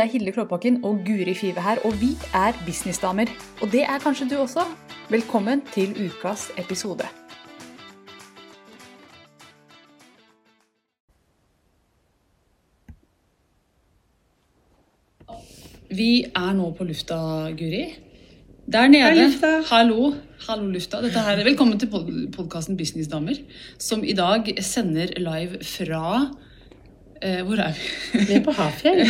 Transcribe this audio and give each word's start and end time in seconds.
Det 0.00 0.06
er 0.06 0.12
Hilde 0.12 0.32
Klåbakken 0.32 0.84
og 0.84 1.02
Guri 1.06 1.34
Five 1.34 1.60
her, 1.60 1.76
og 1.84 1.92
vi 2.00 2.06
er 2.34 2.52
businessdamer. 2.66 3.28
Og 3.62 3.68
det 3.72 3.82
er 3.82 3.98
kanskje 4.00 4.28
du 4.30 4.36
også. 4.40 4.62
Velkommen 5.10 5.60
til 5.74 5.92
ukas 6.06 6.46
episode. 6.56 7.04
Vi 15.90 16.24
er 16.24 16.52
nå 16.56 16.72
på 16.78 16.84
lufta, 16.84 17.20
Guri. 17.60 17.84
Der 18.72 18.88
nede. 18.88 19.04
Hei, 19.04 19.26
lufta. 19.26 19.54
Hallo. 19.74 20.14
Hallo, 20.48 20.70
lufta. 20.70 21.02
Dette 21.04 21.28
her, 21.28 21.44
velkommen 21.44 21.78
til 21.78 21.90
pod 21.90 22.08
podkasten 22.32 22.76
Businessdamer, 22.76 23.44
som 23.78 24.04
i 24.04 24.16
dag 24.16 24.48
sender 24.64 25.12
live 25.18 25.60
fra 25.64 26.30
eh, 27.22 27.40
Hvor 27.46 27.60
er 27.62 27.72
vi? 27.76 28.24
Vi 28.26 28.34
er 28.36 28.44
på 28.44 28.54
Hafjell. 28.56 29.00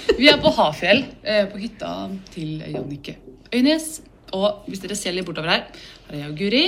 Vi 0.20 0.28
er 0.30 0.40
på 0.40 0.52
Hafjell, 0.56 1.04
eh, 1.24 1.44
på 1.50 1.60
hytta 1.60 1.92
til 2.34 2.62
Jannicke 2.64 3.16
Øynes. 3.54 4.00
Og 4.36 4.66
hvis 4.70 4.82
dere 4.82 4.96
ser 4.98 5.14
litt 5.16 5.26
bortover 5.26 5.50
her, 5.50 5.64
her 6.08 6.16
er 6.16 6.22
jeg 6.22 6.32
og 6.32 6.38
Guri. 6.38 6.66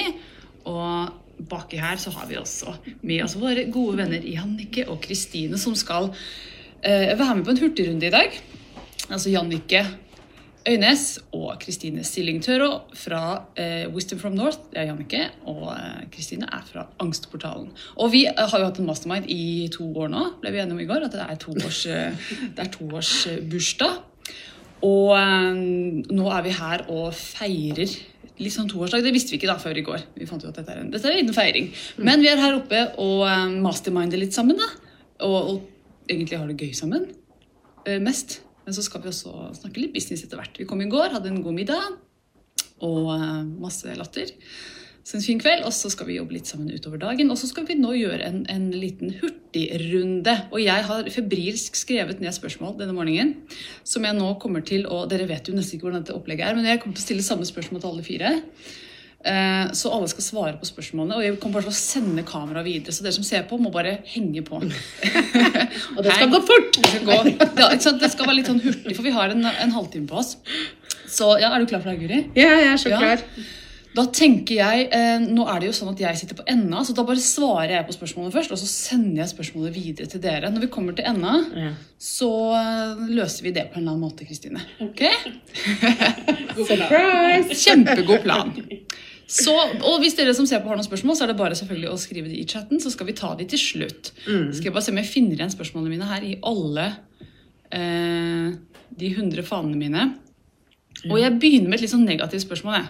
Og 0.71 1.47
baki 1.49 1.79
her 1.83 1.99
så 1.99 2.13
har 2.15 2.29
vi 2.31 2.39
også 2.39 2.75
med 3.03 3.25
oss 3.25 3.37
våre 3.39 3.67
gode 3.73 3.99
venner 4.03 4.25
Jannicke 4.27 4.87
og 4.91 5.01
Kristine, 5.03 5.59
som 5.59 5.75
skal 5.79 6.11
eh, 6.83 7.13
være 7.19 7.37
med 7.39 7.47
på 7.47 7.55
en 7.55 7.63
hurtigrunde 7.63 8.09
i 8.09 8.15
dag. 8.15 8.39
Altså 9.09 9.33
Jannicke 9.33 9.85
Øynes 10.69 11.19
og 11.35 11.57
Kristine 11.61 12.05
Silling 12.07 12.39
Tørå 12.43 12.71
fra 12.95 13.43
eh, 13.59 13.89
Wisdom 13.91 14.19
from 14.19 14.35
North. 14.39 14.59
Det 14.71 14.79
er 14.79 14.87
Jannicke. 14.91 15.23
Og 15.51 15.73
eh, 15.73 16.05
Kristine 16.13 16.47
er 16.47 16.63
fra 16.67 16.87
Angstportalen. 17.03 17.73
Og 17.97 18.13
vi 18.13 18.25
eh, 18.27 18.39
har 18.39 18.61
jo 18.61 18.69
hatt 18.69 18.79
en 18.79 18.87
mastermind 18.87 19.27
i 19.33 19.69
to 19.75 19.89
år 19.99 20.13
nå, 20.13 20.23
ble 20.43 20.53
vi 20.55 20.61
enige 20.63 20.77
om 20.77 20.83
i 20.85 20.87
går. 20.87 21.09
At 21.09 21.17
det 21.17 21.25
er 21.25 21.41
toårs, 21.43 21.81
eh, 21.91 22.31
det 22.55 22.67
er 22.67 22.71
toårsbursdag. 22.77 23.99
Og 24.87 25.11
nå 26.11 26.31
er 26.35 26.43
vi 26.43 26.55
her 26.59 26.87
og 26.91 27.13
feirer 27.15 27.91
litt 28.43 28.55
sånn 28.55 28.71
toårsdag. 28.71 29.05
Det 29.07 29.15
visste 29.15 29.35
vi 29.35 29.39
ikke 29.39 29.51
da 29.51 29.59
før 29.63 29.79
i 29.79 29.85
går. 29.87 30.07
Vi 30.19 30.27
fant 30.27 30.43
jo 30.43 30.51
at 30.51 30.59
dette 30.59 30.75
er 30.75 30.83
en, 30.83 30.91
dette 30.91 31.11
er 31.11 31.21
en 31.23 31.35
feiring. 31.35 31.71
Men 32.03 32.23
vi 32.23 32.31
er 32.31 32.43
her 32.43 32.59
oppe 32.59 32.87
og 33.03 33.23
masterminder 33.63 34.19
litt 34.19 34.35
sammen, 34.35 34.59
da. 34.59 34.71
Og, 35.27 35.39
og 35.53 36.11
egentlig 36.11 36.39
har 36.39 36.51
det 36.51 36.59
gøy 36.59 36.75
sammen. 36.75 37.07
mest. 38.03 38.41
Men 38.67 38.77
så 38.77 38.85
skal 38.87 39.03
vi 39.03 39.11
også 39.11 39.51
snakke 39.59 39.83
litt 39.83 39.95
business 39.97 40.25
etter 40.25 40.41
hvert. 40.41 40.59
Vi 40.59 40.69
kom 40.69 40.83
i 40.85 40.91
går, 40.91 41.15
hadde 41.17 41.33
en 41.33 41.43
god 41.45 41.57
middag 41.57 41.99
og 42.83 43.11
eh, 43.15 43.43
masse 43.63 43.95
latter. 43.99 44.31
Så 45.03 45.17
en 45.19 45.25
fin 45.25 45.41
kveld, 45.43 45.65
og 45.67 45.75
så 45.75 45.91
skal 45.91 46.07
vi 46.07 46.17
jobbe 46.21 46.37
litt 46.37 46.47
sammen 46.47 46.71
utover 46.71 47.01
dagen. 47.03 47.31
Og 47.35 47.39
så 47.41 47.49
skal 47.51 47.67
vi 47.67 47.75
nå 47.79 47.91
gjøre 47.99 48.23
en, 48.23 48.45
en 48.53 48.69
liten 48.71 49.11
hurtigrunde. 49.19 50.37
Og 50.55 50.63
jeg 50.63 50.87
har 50.87 51.11
febrilsk 51.11 51.79
skrevet 51.79 52.23
ned 52.23 52.35
spørsmål 52.37 52.77
denne 52.79 52.95
morgenen. 52.95 53.35
Som 53.83 54.07
jeg 54.07 54.15
nå 54.19 54.29
kommer 54.43 54.63
til 54.67 54.87
å 54.87 55.03
Dere 55.11 55.27
vet 55.31 55.51
jo 55.51 55.57
nesten 55.57 55.79
ikke 55.79 55.89
hvordan 55.89 56.05
dette 56.05 56.15
opplegget 56.15 56.47
er, 56.47 56.59
men 56.59 56.71
jeg 56.71 56.83
kommer 56.83 56.95
til 56.95 57.03
å 57.03 57.09
stille 57.09 57.27
samme 57.27 57.49
spørsmål 57.49 57.83
til 57.83 57.91
alle 57.91 58.07
fire. 58.07 58.33
Eh, 59.25 59.71
Så 59.73 59.91
alle 59.95 60.09
skal 60.11 60.25
svare 60.27 60.57
på 60.59 60.67
spørsmålene. 60.67 61.17
Og 61.17 61.23
jeg 61.23 61.39
kommer 61.41 61.61
bare 61.61 61.69
til 61.71 61.75
å 61.75 61.79
sende 61.79 62.25
kameraet 62.27 62.67
videre. 62.67 62.93
Så 62.93 63.03
dere 63.07 63.13
som 63.15 63.25
ser 63.27 63.45
på, 63.51 63.59
må 63.63 63.71
bare 63.73 63.99
henge 64.15 64.43
på. 64.43 64.59
Og 65.97 66.03
det 66.03 66.13
skal 66.19 66.31
gå 66.33 66.43
fort! 66.49 66.77
Det 66.83 66.91
skal, 66.91 67.07
gå, 67.07 67.17
ja, 67.63 67.71
det 68.03 68.11
skal 68.13 68.27
være 68.27 68.39
litt 68.41 68.51
sånn 68.51 68.63
hurtig, 68.65 68.97
for 68.99 69.03
vi 69.07 69.15
har 69.15 69.31
en, 69.35 69.45
en 69.47 69.75
halvtime 69.79 70.09
på 70.11 70.19
oss. 70.23 70.37
Så 71.13 71.35
ja, 71.41 71.53
Er 71.55 71.61
du 71.61 71.67
klar 71.71 71.83
for 71.85 71.93
det, 71.93 72.01
Guri? 72.03 72.23
Ja, 72.39 72.51
jeg 72.59 72.71
er 72.75 72.81
så 72.81 72.89
Ja. 72.95 72.99
klar. 73.03 73.27
Da 73.93 74.07
tenker 74.09 74.55
jeg, 74.57 74.87
eh, 74.97 75.19
Nå 75.21 75.45
er 75.53 75.59
det 75.61 75.67
jo 75.69 75.73
sånn 75.77 75.91
at 75.93 75.99
jeg 76.01 76.17
sitter 76.17 76.39
på 76.39 76.47
enda, 76.49 76.81
så 76.81 76.95
da 76.97 77.03
bare 77.05 77.21
svarer 77.21 77.75
jeg 77.75 77.85
på 77.85 77.93
spørsmålet 77.93 78.33
først. 78.33 78.55
Og 78.55 78.57
så 78.63 78.65
sender 78.71 79.19
jeg 79.21 79.29
spørsmålet 79.35 79.75
videre 79.77 80.09
til 80.09 80.23
dere. 80.25 80.49
Når 80.49 80.61
vi 80.65 80.71
kommer 80.73 80.97
til 80.97 81.05
enda, 81.11 81.35
Ja. 81.55 81.75
så 82.01 82.31
eh, 82.57 83.03
løser 83.13 83.43
vi 83.45 83.53
det 83.53 83.67
på 83.71 83.77
en 83.77 83.83
eller 83.85 83.93
annen 83.93 84.07
måte, 84.07 84.25
Kristine. 84.25 84.65
Ok? 84.81 85.05
Surprise! 86.67 87.59
Kjempegod 87.67 88.23
plan. 88.25 88.55
Så, 89.33 89.53
og 89.57 90.03
hvis 90.03 90.17
dere 90.19 90.35
som 90.37 90.45
ser 90.49 90.61
på 90.61 90.69
har 90.69 90.77
noen 90.77 90.85
spørsmål, 90.85 91.17
så 91.17 91.25
er 91.25 91.31
det 91.33 91.39
bare 91.39 91.57
selvfølgelig 91.57 91.89
å 91.89 92.01
skrive 92.01 92.29
det 92.29 92.37
i 92.37 92.49
chatten, 92.49 92.81
så 92.83 92.93
skal 92.93 93.09
vi 93.09 93.15
ta 93.17 93.31
de 93.39 93.47
til 93.49 93.61
slutt. 93.61 94.11
Skal 94.27 94.69
jeg 94.69 94.75
bare 94.75 94.85
se 94.85 94.93
om 94.93 95.01
jeg 95.01 95.09
finner 95.09 95.39
igjen 95.39 95.55
spørsmålene 95.55 95.95
mine 95.95 96.09
her 96.11 96.27
i 96.27 96.35
alle 96.51 96.91
eh, 97.73 98.51
de 99.01 99.13
100 99.15 99.47
fanene 99.49 99.81
mine. 99.81 100.11
Og 101.09 101.17
jeg 101.19 101.39
begynner 101.41 101.71
med 101.71 101.79
et 101.79 101.87
litt 101.87 101.95
sånn 101.95 102.05
negativt 102.07 102.45
spørsmål. 102.45 102.85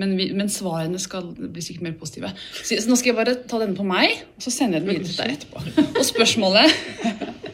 Men, 0.00 0.14
vi, 0.16 0.28
men 0.38 0.48
svarene 0.52 1.00
skal 1.02 1.32
bli 1.34 1.62
sikkert 1.64 1.88
mer 1.88 1.98
positive. 1.98 2.30
Så, 2.62 2.78
så 2.78 2.88
nå 2.88 2.96
skal 2.98 3.12
jeg 3.12 3.18
bare 3.18 3.36
ta 3.50 3.58
denne 3.60 3.76
på 3.76 3.86
meg, 3.86 4.22
og 4.38 4.44
så 4.44 4.52
sender 4.54 4.78
jeg 4.78 4.86
den 4.86 4.92
videre 4.94 5.10
til 5.10 5.20
deg 5.20 5.36
etterpå. 5.36 5.88
Og 5.98 6.04
spørsmålet 6.06 6.72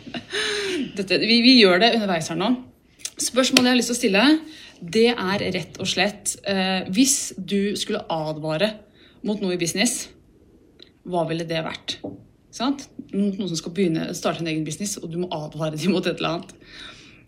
dette, 0.98 1.20
vi, 1.24 1.40
vi 1.44 1.56
gjør 1.62 1.80
det 1.82 1.94
underveis 1.96 2.28
her 2.32 2.38
nå. 2.38 2.52
Spørsmålet 3.16 3.70
jeg 3.70 3.72
har 3.72 3.80
lyst 3.80 3.90
til 3.90 3.96
å 3.96 4.00
stille, 4.02 4.24
det 4.80 5.08
er 5.12 5.44
rett 5.54 5.78
og 5.80 5.88
slett 5.88 6.36
eh, 6.48 6.88
Hvis 6.92 7.32
du 7.36 7.76
skulle 7.78 8.04
advare 8.12 8.72
mot 9.26 9.40
noe 9.42 9.56
i 9.56 9.60
business, 9.60 10.08
hva 11.06 11.24
ville 11.28 11.46
det 11.48 11.62
vært? 11.64 11.96
Sant? 12.54 12.86
Noen 13.12 13.48
som 13.48 13.56
skal 13.58 13.74
begynne 13.74 14.10
starte 14.16 14.44
en 14.44 14.50
egen 14.50 14.64
business, 14.66 14.96
og 15.00 15.10
du 15.12 15.18
må 15.22 15.30
advare 15.34 15.78
dem 15.78 15.94
mot 15.94 16.06
et 16.06 16.20
eller 16.20 16.36
annet. 16.36 16.54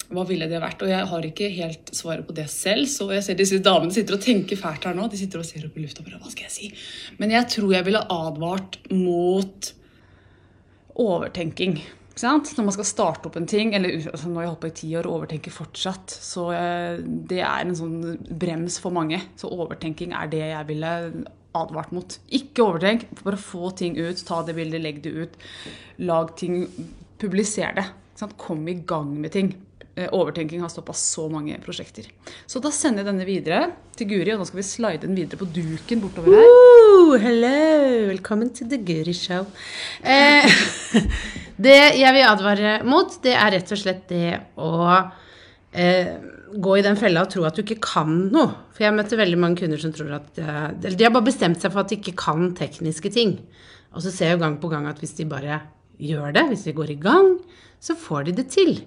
Hva 0.09 0.25
ville 0.29 0.47
det 0.49 0.61
vært? 0.63 0.83
Og 0.85 0.89
jeg 0.89 1.09
har 1.11 1.27
ikke 1.29 1.51
helt 1.53 1.91
svaret 1.97 2.25
på 2.25 2.37
det 2.37 2.47
selv, 2.53 2.87
så 2.89 3.11
jeg 3.13 3.27
ser 3.27 3.37
disse 3.37 3.59
damene 3.65 3.93
sitter 3.93 4.17
og 4.17 4.25
tenker 4.25 4.61
fælt 4.61 4.89
her 4.89 4.97
nå. 4.97 5.09
De 5.13 5.21
sitter 5.21 5.43
og 5.43 5.49
ser 5.49 5.67
opp 5.69 5.77
i 5.77 5.85
lufta 5.85 6.05
bare, 6.07 6.21
hva 6.23 6.33
skal 6.33 6.47
jeg 6.47 6.55
si? 6.55 6.71
Men 7.21 7.35
jeg 7.35 7.51
tror 7.59 7.75
jeg 7.77 7.89
ville 7.91 8.07
advart 8.15 8.81
mot 8.95 9.73
overtenking. 10.99 11.77
Når 12.19 12.65
man 12.67 12.75
skal 12.75 12.89
starte 12.89 13.29
opp 13.29 13.37
en 13.39 13.49
ting, 13.49 13.75
eller 13.77 13.95
altså, 14.11 14.29
nå 14.29 14.41
har 14.41 14.47
jeg 14.47 14.53
holdt 14.53 14.63
på 14.65 14.71
i 14.71 14.79
ti 14.81 14.91
år 14.99 15.09
og 15.09 15.21
overtenker 15.21 15.55
fortsatt, 15.55 16.15
så 16.25 16.49
eh, 16.57 17.03
det 17.03 17.43
er 17.45 17.65
en 17.65 17.77
sånn 17.79 17.99
brems 18.29 18.81
for 18.83 18.95
mange. 18.95 19.21
Så 19.39 19.51
overtenking 19.53 20.15
er 20.17 20.31
det 20.33 20.43
jeg 20.47 20.69
ville 20.71 20.95
advart 21.59 21.95
mot. 21.95 22.19
Ikke 22.35 22.67
overtenk, 22.67 23.07
bare 23.23 23.41
få 23.41 23.71
ting 23.79 23.97
ut, 23.99 24.21
ta 24.27 24.43
det 24.47 24.57
bildet, 24.59 24.83
legg 24.85 25.01
det 25.05 25.15
ut. 25.15 25.39
Lag 26.09 26.35
ting, 26.39 26.67
publiser 27.21 27.75
det. 27.79 27.89
Kom 28.39 28.67
i 28.67 28.75
gang 28.83 29.13
med 29.23 29.31
ting. 29.35 29.53
Eh, 29.99 30.09
Overtenking 30.15 30.61
har 30.63 30.69
stoppa 30.69 30.93
så 30.93 31.29
mange 31.31 31.59
prosjekter. 31.63 32.07
Så 32.47 32.63
da 32.63 32.71
sender 32.75 33.03
jeg 33.03 33.13
denne 33.13 33.27
videre 33.27 33.61
til 33.99 34.11
Guri, 34.13 34.35
og 34.35 34.43
nå 34.43 34.47
skal 34.47 34.61
vi 34.61 34.67
slide 34.67 35.07
den 35.07 35.19
videre 35.19 35.41
på 35.41 35.49
duken 35.55 36.03
bortover 36.03 36.39
her. 36.39 36.58
Hello! 37.17 38.09
Velkommen 38.11 38.51
til 38.53 38.69
The 38.69 38.77
Guri 38.85 39.15
Show. 39.17 39.47
Eh, 40.05 40.45
det 41.65 41.77
jeg 41.97 42.13
vil 42.13 42.27
advare 42.29 42.75
mot, 42.85 43.15
det 43.25 43.33
er 43.33 43.55
rett 43.55 43.73
og 43.73 43.81
slett 43.81 44.03
det 44.11 44.35
å 44.61 44.73
eh, 45.73 46.11
gå 46.53 46.77
i 46.77 46.85
den 46.85 47.01
fella 47.01 47.23
og 47.25 47.33
tro 47.33 47.47
at 47.49 47.57
du 47.57 47.63
ikke 47.63 47.79
kan 47.81 48.13
noe. 48.35 48.51
For 48.77 48.85
jeg 48.85 48.97
møter 48.99 49.23
veldig 49.23 49.41
mange 49.41 49.63
kunder 49.63 49.81
som 49.81 49.95
tror 49.97 50.19
at 50.19 50.37
Eller 50.43 50.99
de 51.01 51.09
har 51.09 51.15
bare 51.15 51.31
bestemt 51.31 51.65
seg 51.65 51.73
for 51.73 51.87
at 51.87 51.95
de 51.95 51.97
ikke 51.97 52.17
kan 52.21 52.53
tekniske 52.59 53.15
ting. 53.17 53.39
Og 53.97 54.05
så 54.05 54.13
ser 54.13 54.35
jeg 54.35 54.37
jo 54.37 54.45
gang 54.45 54.61
på 54.61 54.69
gang 54.75 54.91
at 54.91 55.01
hvis 55.01 55.17
de 55.17 55.31
bare 55.33 55.63
gjør 55.97 56.37
det, 56.37 56.45
hvis 56.53 56.69
de 56.69 56.77
går 56.77 56.93
i 56.93 57.01
gang, 57.09 57.39
så 57.81 57.97
får 57.97 58.29
de 58.29 58.39
det 58.43 58.51
til. 58.53 58.83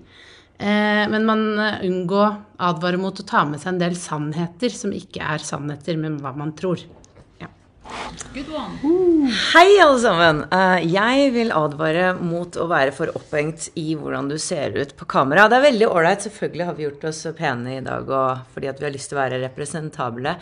Eh, 0.62 1.06
men 1.10 1.26
man 1.26 1.48
eh, 1.58 1.82
unngår 1.90 2.38
advare 2.70 3.02
mot 3.02 3.18
å 3.18 3.26
ta 3.26 3.48
med 3.50 3.64
seg 3.64 3.74
en 3.74 3.82
del 3.82 3.98
sannheter 3.98 4.70
som 4.70 4.94
ikke 4.94 5.26
er 5.26 5.42
sannheter, 5.42 5.98
men 5.98 6.22
hva 6.22 6.38
man 6.38 6.54
tror. 6.54 6.86
Hei, 7.92 9.68
alle 9.84 10.00
sammen! 10.00 10.38
Eh, 10.56 10.86
Jeg 10.94 11.32
vil 11.36 11.50
advare 11.52 12.14
mot 12.16 12.56
å 12.56 12.68
være 12.70 12.94
for 12.96 13.12
opphengt 13.18 13.66
i 13.80 13.92
hvordan 14.00 14.30
du 14.32 14.38
ser 14.40 14.72
ut 14.78 14.94
på 14.96 15.08
kamera. 15.12 15.50
Det 15.52 15.58
er 15.58 15.66
veldig 15.66 15.90
ålreit, 15.92 16.24
selvfølgelig 16.24 16.68
har 16.70 16.78
vi 16.78 16.86
gjort 16.86 17.04
oss 17.10 17.20
pene 17.36 17.74
i 17.76 17.82
dag 17.84 18.08
fordi 18.54 18.72
vi 18.80 18.86
har 18.88 18.94
lyst 18.96 19.12
til 19.12 19.18
å 19.18 19.22
være 19.22 19.42
representable. 19.44 20.36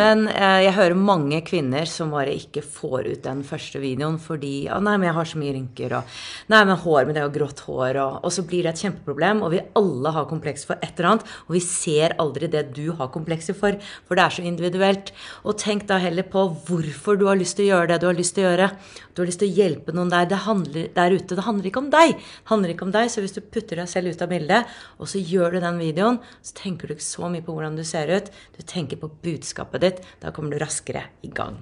Men 0.00 0.24
eh, 0.32 0.62
jeg 0.64 0.76
hører 0.78 1.02
mange 1.10 1.42
kvinner 1.44 1.88
som 1.90 2.14
bare 2.14 2.32
ikke 2.38 2.64
får 2.64 3.10
ut 3.10 3.22
den 3.26 3.44
første 3.44 3.82
videoen 3.82 4.16
fordi 4.22 4.54
Å, 4.72 4.80
nei, 4.80 4.96
men 4.96 5.10
jeg 5.10 5.18
har 5.18 5.30
så 5.34 5.42
mye 5.42 5.54
rynker, 5.58 5.96
og 5.98 6.16
Nei, 6.52 6.62
men 6.64 6.80
hår, 6.80 7.04
med 7.08 7.18
det 7.18 7.26
og 7.26 7.36
grått 7.36 7.64
hår, 7.66 8.00
og, 8.00 8.18
og 8.24 8.32
så 8.32 8.46
blir 8.48 8.64
det 8.64 8.74
et 8.74 8.84
kjempeproblem. 8.86 9.44
Og 9.44 9.52
vi 9.54 9.62
alle 9.76 10.14
har 10.16 10.28
komplekser 10.30 10.72
for 10.72 10.80
et 10.80 10.96
eller 10.96 11.12
annet, 11.12 11.28
og 11.46 11.56
vi 11.58 11.62
ser 11.64 12.16
aldri 12.22 12.48
det 12.52 12.66
du 12.76 12.86
har 12.96 13.12
komplekser 13.12 13.56
for, 13.58 13.76
for 14.08 14.16
det 14.16 14.24
er 14.24 14.36
så 14.38 14.48
individuelt. 14.48 15.12
Og 15.44 15.58
tenk 15.60 15.86
da 15.90 16.00
heller 16.02 16.26
på 16.28 16.48
hvorfor 16.64 16.93
du 16.94 17.26
har 17.26 17.38
lyst 17.38 17.58
til 17.58 17.66
å 17.66 17.70
gjøre 17.74 17.90
det 17.92 18.00
du 18.02 18.06
har 18.08 18.16
lyst 18.18 18.36
til 18.36 18.46
å 18.46 18.50
gjøre. 18.50 18.70
Du 19.14 19.22
har 19.22 19.28
lyst 19.28 19.42
til 19.42 19.50
å 19.50 19.56
hjelpe 19.58 19.94
noen 19.96 20.12
der, 20.12 20.32
handler, 20.46 20.88
der 20.94 21.14
ute. 21.14 21.36
Det 21.36 21.46
handler 21.46 21.70
ikke 21.70 21.82
om 21.82 21.92
deg. 21.92 22.16
Det 22.16 22.50
handler 22.50 22.74
ikke 22.74 22.88
om 22.88 22.94
deg, 22.94 23.10
Så 23.10 23.24
hvis 23.24 23.36
du 23.36 23.40
putter 23.42 23.82
deg 23.82 23.88
selv 23.90 24.14
ut 24.14 24.22
av 24.22 24.32
bildet, 24.32 24.74
og 24.98 25.10
så 25.10 25.22
gjør 25.22 25.56
du 25.56 25.60
den 25.60 25.78
videoen, 25.82 26.18
så 26.42 26.56
tenker 26.62 26.88
du 26.88 26.96
ikke 26.96 27.06
så 27.06 27.28
mye 27.28 27.44
på 27.44 27.54
hvordan 27.54 27.76
du 27.76 27.84
ser 27.84 28.10
ut. 28.14 28.30
Du 28.56 28.62
tenker 28.62 28.96
på 29.00 29.12
budskapet 29.22 29.80
ditt. 29.80 30.02
Da 30.20 30.32
kommer 30.32 30.54
du 30.54 30.62
raskere 30.62 31.08
i 31.22 31.30
gang. 31.34 31.60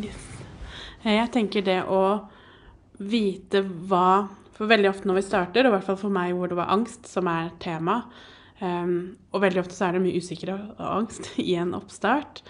Yes. 0.00 0.30
Jeg 1.04 1.30
tenker 1.32 1.64
det 1.64 1.80
å 1.88 2.28
vite 3.00 3.62
hva 3.64 4.28
For 4.60 4.68
veldig 4.68 4.90
ofte 4.90 5.08
når 5.08 5.16
vi 5.16 5.24
starter, 5.24 5.64
og 5.64 5.70
i 5.70 5.74
hvert 5.78 5.86
fall 5.86 5.96
for 6.02 6.12
meg 6.12 6.34
hvor 6.36 6.50
det 6.50 6.58
var 6.58 6.68
angst 6.74 7.08
som 7.08 7.24
er 7.32 7.46
tema, 7.64 8.02
um, 8.60 9.16
og 9.32 9.40
veldig 9.40 9.62
ofte 9.62 9.72
så 9.72 9.86
er 9.86 9.96
det 9.96 10.02
mye 10.04 10.20
usikkerhet 10.20 10.74
og 10.74 10.90
angst 10.98 11.30
i 11.40 11.54
en 11.56 11.72
oppstart. 11.78 12.42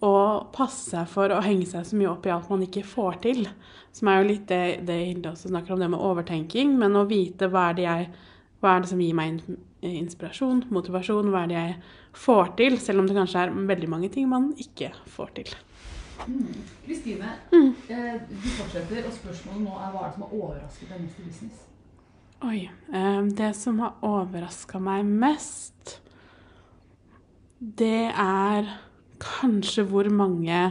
Å 0.00 0.14
passe 0.54 0.94
seg 0.94 1.08
for 1.12 1.32
å 1.34 1.42
henge 1.44 1.66
seg 1.68 1.84
så 1.86 1.96
mye 1.98 2.10
opp 2.10 2.26
i 2.26 2.32
alt 2.32 2.48
man 2.52 2.64
ikke 2.64 2.86
får 2.88 3.20
til. 3.26 3.46
Som 3.92 4.08
er 4.08 4.20
jo 4.20 4.28
litt 4.30 4.46
det, 4.48 4.62
det 4.88 4.98
Hilde 5.02 5.32
også 5.32 5.50
snakker 5.50 5.74
om, 5.74 5.80
det 5.82 5.90
med 5.92 6.00
overtenking. 6.00 6.76
Men 6.80 6.96
å 6.96 7.06
vite 7.08 7.50
hva 7.52 7.68
er 7.70 7.78
det, 7.78 7.86
jeg, 7.88 8.10
hva 8.62 8.74
er 8.76 8.84
det 8.84 8.92
som 8.92 9.02
gir 9.02 9.16
meg 9.18 9.42
inspirasjon, 9.86 10.66
motivasjon, 10.72 11.30
hva 11.32 11.44
er 11.44 11.50
det 11.50 11.58
jeg 11.58 11.74
får 12.16 12.54
til, 12.60 12.78
selv 12.82 13.02
om 13.02 13.08
det 13.08 13.16
kanskje 13.16 13.44
er 13.44 13.58
veldig 13.72 13.90
mange 13.90 14.10
ting 14.12 14.28
man 14.30 14.50
ikke 14.60 14.92
får 15.08 15.34
til. 15.40 15.52
Kristine, 16.84 17.32
eh, 17.52 18.20
du 18.28 18.48
fortsetter, 18.58 19.06
og 19.08 19.14
spørsmålet 19.14 19.62
nå 19.64 19.76
er 19.80 19.92
hva 19.94 20.02
er 20.02 20.10
det 20.10 20.16
som 20.18 20.26
har 20.26 20.34
overrasket 20.36 20.92
deg 20.92 21.00
mest 21.06 21.20
i 21.20 21.28
business? 21.28 21.66
Oi. 22.44 22.70
eh, 22.92 23.22
Det 23.36 23.54
som 23.56 23.80
har 23.80 23.96
overraska 24.04 24.80
meg 24.80 25.04
mest, 25.04 26.00
det 27.60 28.12
er 28.12 28.68
kanskje 29.20 29.84
hvor 29.88 30.08
mange 30.12 30.62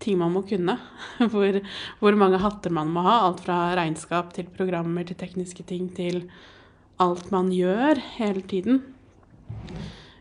ting 0.00 0.16
man 0.20 0.32
må 0.32 0.42
kunne. 0.48 0.78
Hvor, 1.32 1.58
hvor 2.00 2.16
mange 2.16 2.40
hatter 2.40 2.72
man 2.72 2.88
må 2.88 3.04
ha. 3.04 3.18
Alt 3.26 3.42
fra 3.44 3.58
regnskap 3.76 4.32
til 4.32 4.48
programmer 4.48 5.04
til 5.04 5.18
tekniske 5.20 5.66
ting 5.68 5.90
til 5.96 6.22
alt 7.00 7.28
man 7.32 7.50
gjør 7.52 8.00
hele 8.16 8.40
tiden. 8.48 8.80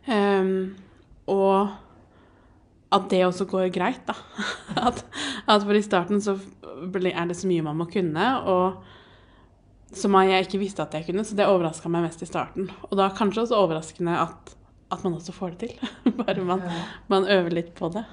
Um, 0.10 0.76
og 1.32 1.72
at 2.92 3.08
det 3.12 3.24
også 3.24 3.48
går 3.48 3.70
greit, 3.72 4.04
da. 4.08 4.16
At, 4.90 5.04
at 5.48 5.64
for 5.64 5.78
i 5.78 5.84
starten 5.86 6.22
så 6.24 6.36
er 6.36 7.28
det 7.30 7.38
så 7.38 7.48
mye 7.48 7.64
man 7.64 7.78
må 7.78 7.86
kunne. 7.92 8.30
og 8.50 8.80
som 9.96 10.14
jeg 10.22 10.46
ikke 10.46 10.62
visste 10.62 10.84
at 10.84 10.94
jeg 10.94 11.08
kunne, 11.08 11.26
så 11.26 11.36
det 11.38 11.48
overraska 11.50 11.90
meg 11.90 12.06
mest 12.06 12.22
i 12.22 12.30
starten. 12.30 12.70
Og 12.90 12.98
da 13.00 13.10
kanskje 13.16 13.46
også 13.46 13.58
overraskende 13.58 14.18
at, 14.22 14.52
at 14.90 15.04
man 15.06 15.18
også 15.20 15.36
får 15.36 15.56
det 15.56 15.70
til. 15.70 15.92
Bare 16.22 16.46
man, 16.46 16.64
man 17.12 17.28
øver 17.30 17.54
litt 17.60 17.76
på 17.78 17.92
det. 17.94 18.06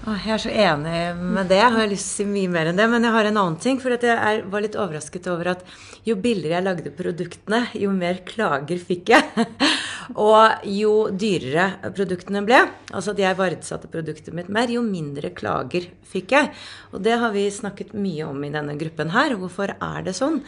Jeg 0.00 0.32
er 0.32 0.40
så 0.40 0.48
enig 0.48 1.00
med 1.20 1.50
det. 1.50 1.58
Jeg 1.60 1.72
har 1.74 1.88
lyst 1.90 2.06
til 2.08 2.24
å 2.24 2.28
si 2.30 2.32
mye 2.32 2.50
mer 2.50 2.70
enn 2.70 2.78
det. 2.78 2.86
Men 2.88 3.04
jeg 3.04 3.12
har 3.12 3.28
en 3.28 3.40
annen 3.42 3.58
ting. 3.60 3.80
For 3.82 3.92
at 3.92 4.06
jeg 4.06 4.44
var 4.48 4.64
litt 4.64 4.78
overrasket 4.78 5.28
over 5.28 5.52
at 5.52 5.64
jo 6.08 6.16
billigere 6.16 6.56
jeg 6.56 6.66
lagde 6.66 6.92
produktene, 6.96 7.66
jo 7.76 7.92
mer 7.92 8.22
klager 8.28 8.80
fikk 8.80 9.12
jeg. 9.12 9.46
Og 10.18 10.66
jo 10.66 10.94
dyrere 11.14 11.92
produktene 11.94 12.42
ble, 12.46 12.58
altså 12.90 13.12
at 13.14 13.20
jeg 13.22 13.38
verdsatte 13.38 13.90
produktet 13.90 14.34
mitt 14.34 14.50
mer, 14.50 14.70
jo 14.72 14.82
mindre 14.82 15.30
klager 15.36 15.86
fikk 16.10 16.34
jeg. 16.34 16.50
Og 16.90 17.02
det 17.04 17.14
har 17.20 17.30
vi 17.34 17.44
snakket 17.52 17.92
mye 17.94 18.26
om 18.26 18.40
i 18.42 18.50
denne 18.50 18.74
gruppen 18.80 19.12
her. 19.14 19.36
Hvorfor 19.38 19.74
er 19.76 20.06
det 20.06 20.16
sånn? 20.18 20.40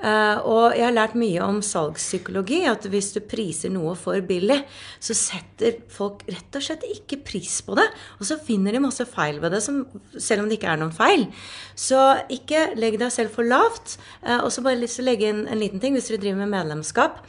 Eh, 0.00 0.40
og 0.40 0.76
jeg 0.76 0.86
har 0.86 0.96
lært 0.96 1.18
mye 1.20 1.42
om 1.44 1.60
salgspsykologi. 1.64 2.62
At 2.70 2.88
hvis 2.88 3.12
du 3.16 3.20
priser 3.20 3.72
noe 3.74 3.92
for 4.00 4.20
billig, 4.24 4.62
så 5.02 5.16
setter 5.16 5.82
folk 5.92 6.24
rett 6.30 6.56
og 6.56 6.64
slett 6.64 6.86
ikke 6.88 7.20
pris 7.26 7.60
på 7.66 7.76
det. 7.78 7.86
Og 8.18 8.28
så 8.30 8.40
finner 8.40 8.76
de 8.76 8.84
masse 8.86 9.04
feil 9.10 9.42
ved 9.42 9.56
det, 9.56 9.62
som, 9.66 9.82
selv 10.16 10.44
om 10.44 10.50
det 10.50 10.60
ikke 10.60 10.72
er 10.72 10.80
noen 10.80 10.96
feil. 10.96 11.28
Så 11.76 12.00
ikke 12.32 12.70
legg 12.80 12.96
deg 13.02 13.12
selv 13.12 13.36
for 13.36 13.44
lavt. 13.44 13.98
Eh, 14.24 14.40
og 14.40 14.48
så 14.54 14.64
bare 14.64 14.80
lyst 14.80 15.00
til 15.00 15.06
å 15.06 15.10
legge 15.12 15.30
inn 15.30 15.46
en 15.46 15.60
liten 15.60 15.82
ting 15.82 15.96
hvis 15.96 16.08
dere 16.08 16.24
driver 16.24 16.44
med 16.46 16.54
medlemskap. 16.56 17.20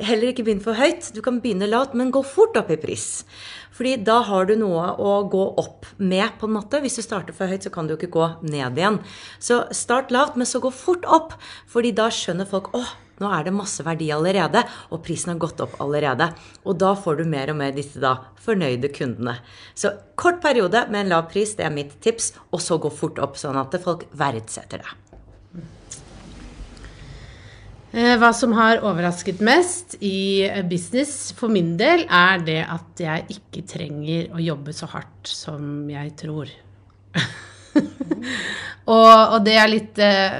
Heller 0.00 0.30
ikke 0.30 0.46
begynn 0.46 0.62
for 0.64 0.78
høyt. 0.78 1.10
Du 1.12 1.20
kan 1.24 1.42
begynne 1.44 1.68
lavt, 1.68 1.92
men 1.98 2.12
gå 2.14 2.22
fort 2.24 2.56
opp 2.56 2.70
i 2.72 2.78
pris. 2.80 3.24
Fordi 3.76 3.98
da 4.04 4.20
har 4.24 4.48
du 4.48 4.54
noe 4.60 4.86
å 4.96 5.18
gå 5.28 5.42
opp 5.60 5.88
med, 5.98 6.38
på 6.40 6.48
en 6.48 6.56
måte. 6.56 6.80
Hvis 6.80 6.96
du 6.96 7.04
starter 7.04 7.36
for 7.36 7.50
høyt, 7.50 7.66
så 7.66 7.72
kan 7.74 7.88
du 7.88 7.94
ikke 7.96 8.10
gå 8.14 8.26
ned 8.46 8.80
igjen. 8.80 8.98
Så 9.42 9.62
start 9.76 10.12
lavt, 10.14 10.40
men 10.40 10.48
så 10.48 10.62
gå 10.62 10.72
fort 10.72 11.04
opp. 11.04 11.36
Fordi 11.68 11.92
da 11.96 12.08
skjønner 12.14 12.48
folk 12.48 12.72
åh, 12.76 12.94
nå 13.20 13.28
er 13.36 13.44
det 13.44 13.52
masse 13.52 13.84
verdi 13.84 14.08
allerede, 14.14 14.62
og 14.88 15.02
prisen 15.04 15.34
har 15.34 15.40
gått 15.42 15.60
opp 15.60 15.76
allerede. 15.84 16.30
Og 16.64 16.78
da 16.80 16.94
får 16.96 17.20
du 17.20 17.26
mer 17.28 17.52
og 17.52 17.60
mer 17.60 17.76
disse 17.76 18.00
da 18.00 18.16
fornøyde 18.40 18.88
kundene. 18.96 19.36
Så 19.76 19.92
kort 20.16 20.40
periode 20.40 20.86
med 20.88 21.04
en 21.04 21.12
lav 21.12 21.28
pris, 21.32 21.52
det 21.58 21.68
er 21.68 21.76
mitt 21.76 21.98
tips. 22.00 22.32
Og 22.50 22.64
så 22.64 22.80
gå 22.80 22.88
fort 22.88 23.20
opp, 23.20 23.36
sånn 23.36 23.60
at 23.60 23.76
folk 23.84 24.08
verdsetter 24.16 24.80
det. 24.80 24.96
Eh, 27.90 28.14
Hva 28.22 28.30
som 28.36 28.52
har 28.54 28.84
overrasket 28.86 29.40
mest 29.42 29.96
i 29.98 30.46
eh, 30.46 30.62
business 30.66 31.32
for 31.34 31.50
min 31.50 31.72
del, 31.78 32.04
er 32.06 32.42
det 32.46 32.60
at 32.62 33.02
jeg 33.02 33.26
ikke 33.34 33.66
trenger 33.66 34.30
å 34.30 34.42
jobbe 34.42 34.74
så 34.76 34.86
hardt 34.92 35.26
som 35.26 35.90
jeg 35.90 36.12
tror. 36.20 36.52
og, 38.94 39.14
og 39.34 39.38
det 39.42 39.56
er 39.58 39.70
litt 39.72 39.98
eh, 39.98 40.36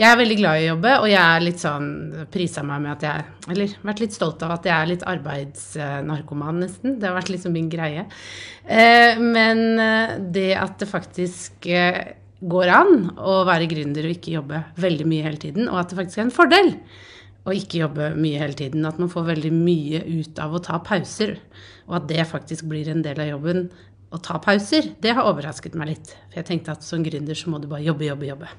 Jeg 0.00 0.08
er 0.08 0.16
veldig 0.16 0.38
glad 0.40 0.56
i 0.56 0.64
å 0.64 0.70
jobbe, 0.70 0.94
og 1.02 1.06
jeg 1.12 1.20
er 1.20 1.44
litt 1.44 1.60
sånn 1.60 1.90
prisa 2.32 2.64
meg 2.64 2.80
med 2.86 2.94
at 2.94 3.04
jeg 3.04 3.52
Eller 3.52 3.76
vært 3.84 4.00
litt 4.06 4.16
stolt 4.16 4.42
av 4.46 4.56
at 4.56 4.64
jeg 4.64 4.74
er 4.74 4.90
litt 4.94 5.04
arbeidsnarkoman, 5.12 6.64
nesten. 6.64 6.96
Det 6.96 7.10
har 7.10 7.18
vært 7.20 7.34
liksom 7.34 7.52
min 7.54 7.68
greie. 7.68 8.08
Men 9.20 9.60
det 10.32 10.50
at 10.56 10.80
det 10.80 10.88
faktisk 10.88 11.68
går 12.50 12.70
an 12.74 12.94
å 13.16 13.40
være 13.48 13.68
gründer 13.70 14.06
og 14.08 14.14
ikke 14.16 14.36
jobbe 14.36 14.60
veldig 14.80 15.06
mye 15.08 15.26
hele 15.26 15.40
tiden, 15.40 15.68
og 15.70 15.80
at 15.80 15.90
det 15.90 15.98
faktisk 16.00 16.20
er 16.20 16.26
en 16.26 16.34
fordel 16.34 16.72
å 17.44 17.52
ikke 17.52 17.82
jobbe 17.82 18.10
mye 18.16 18.40
hele 18.40 18.56
tiden. 18.58 18.84
At 18.88 19.00
man 19.00 19.10
får 19.12 19.26
veldig 19.32 19.52
mye 19.54 20.02
ut 20.20 20.38
av 20.42 20.54
å 20.56 20.62
ta 20.64 20.78
pauser, 20.84 21.36
og 21.88 21.98
at 22.00 22.06
det 22.10 22.28
faktisk 22.28 22.68
blir 22.70 22.88
en 22.92 23.04
del 23.04 23.20
av 23.20 23.34
jobben 23.34 23.66
å 24.14 24.20
ta 24.22 24.38
pauser. 24.42 24.92
Det 25.02 25.12
har 25.16 25.28
overrasket 25.28 25.76
meg 25.78 25.94
litt. 25.94 26.14
For 26.30 26.40
jeg 26.40 26.50
tenkte 26.52 26.76
at 26.76 26.86
som 26.86 27.04
gründer 27.04 27.38
så 27.38 27.52
må 27.52 27.60
du 27.60 27.68
bare 27.70 27.84
jobbe, 27.84 28.06
jobbe, 28.08 28.28
jobbe. 28.30 28.50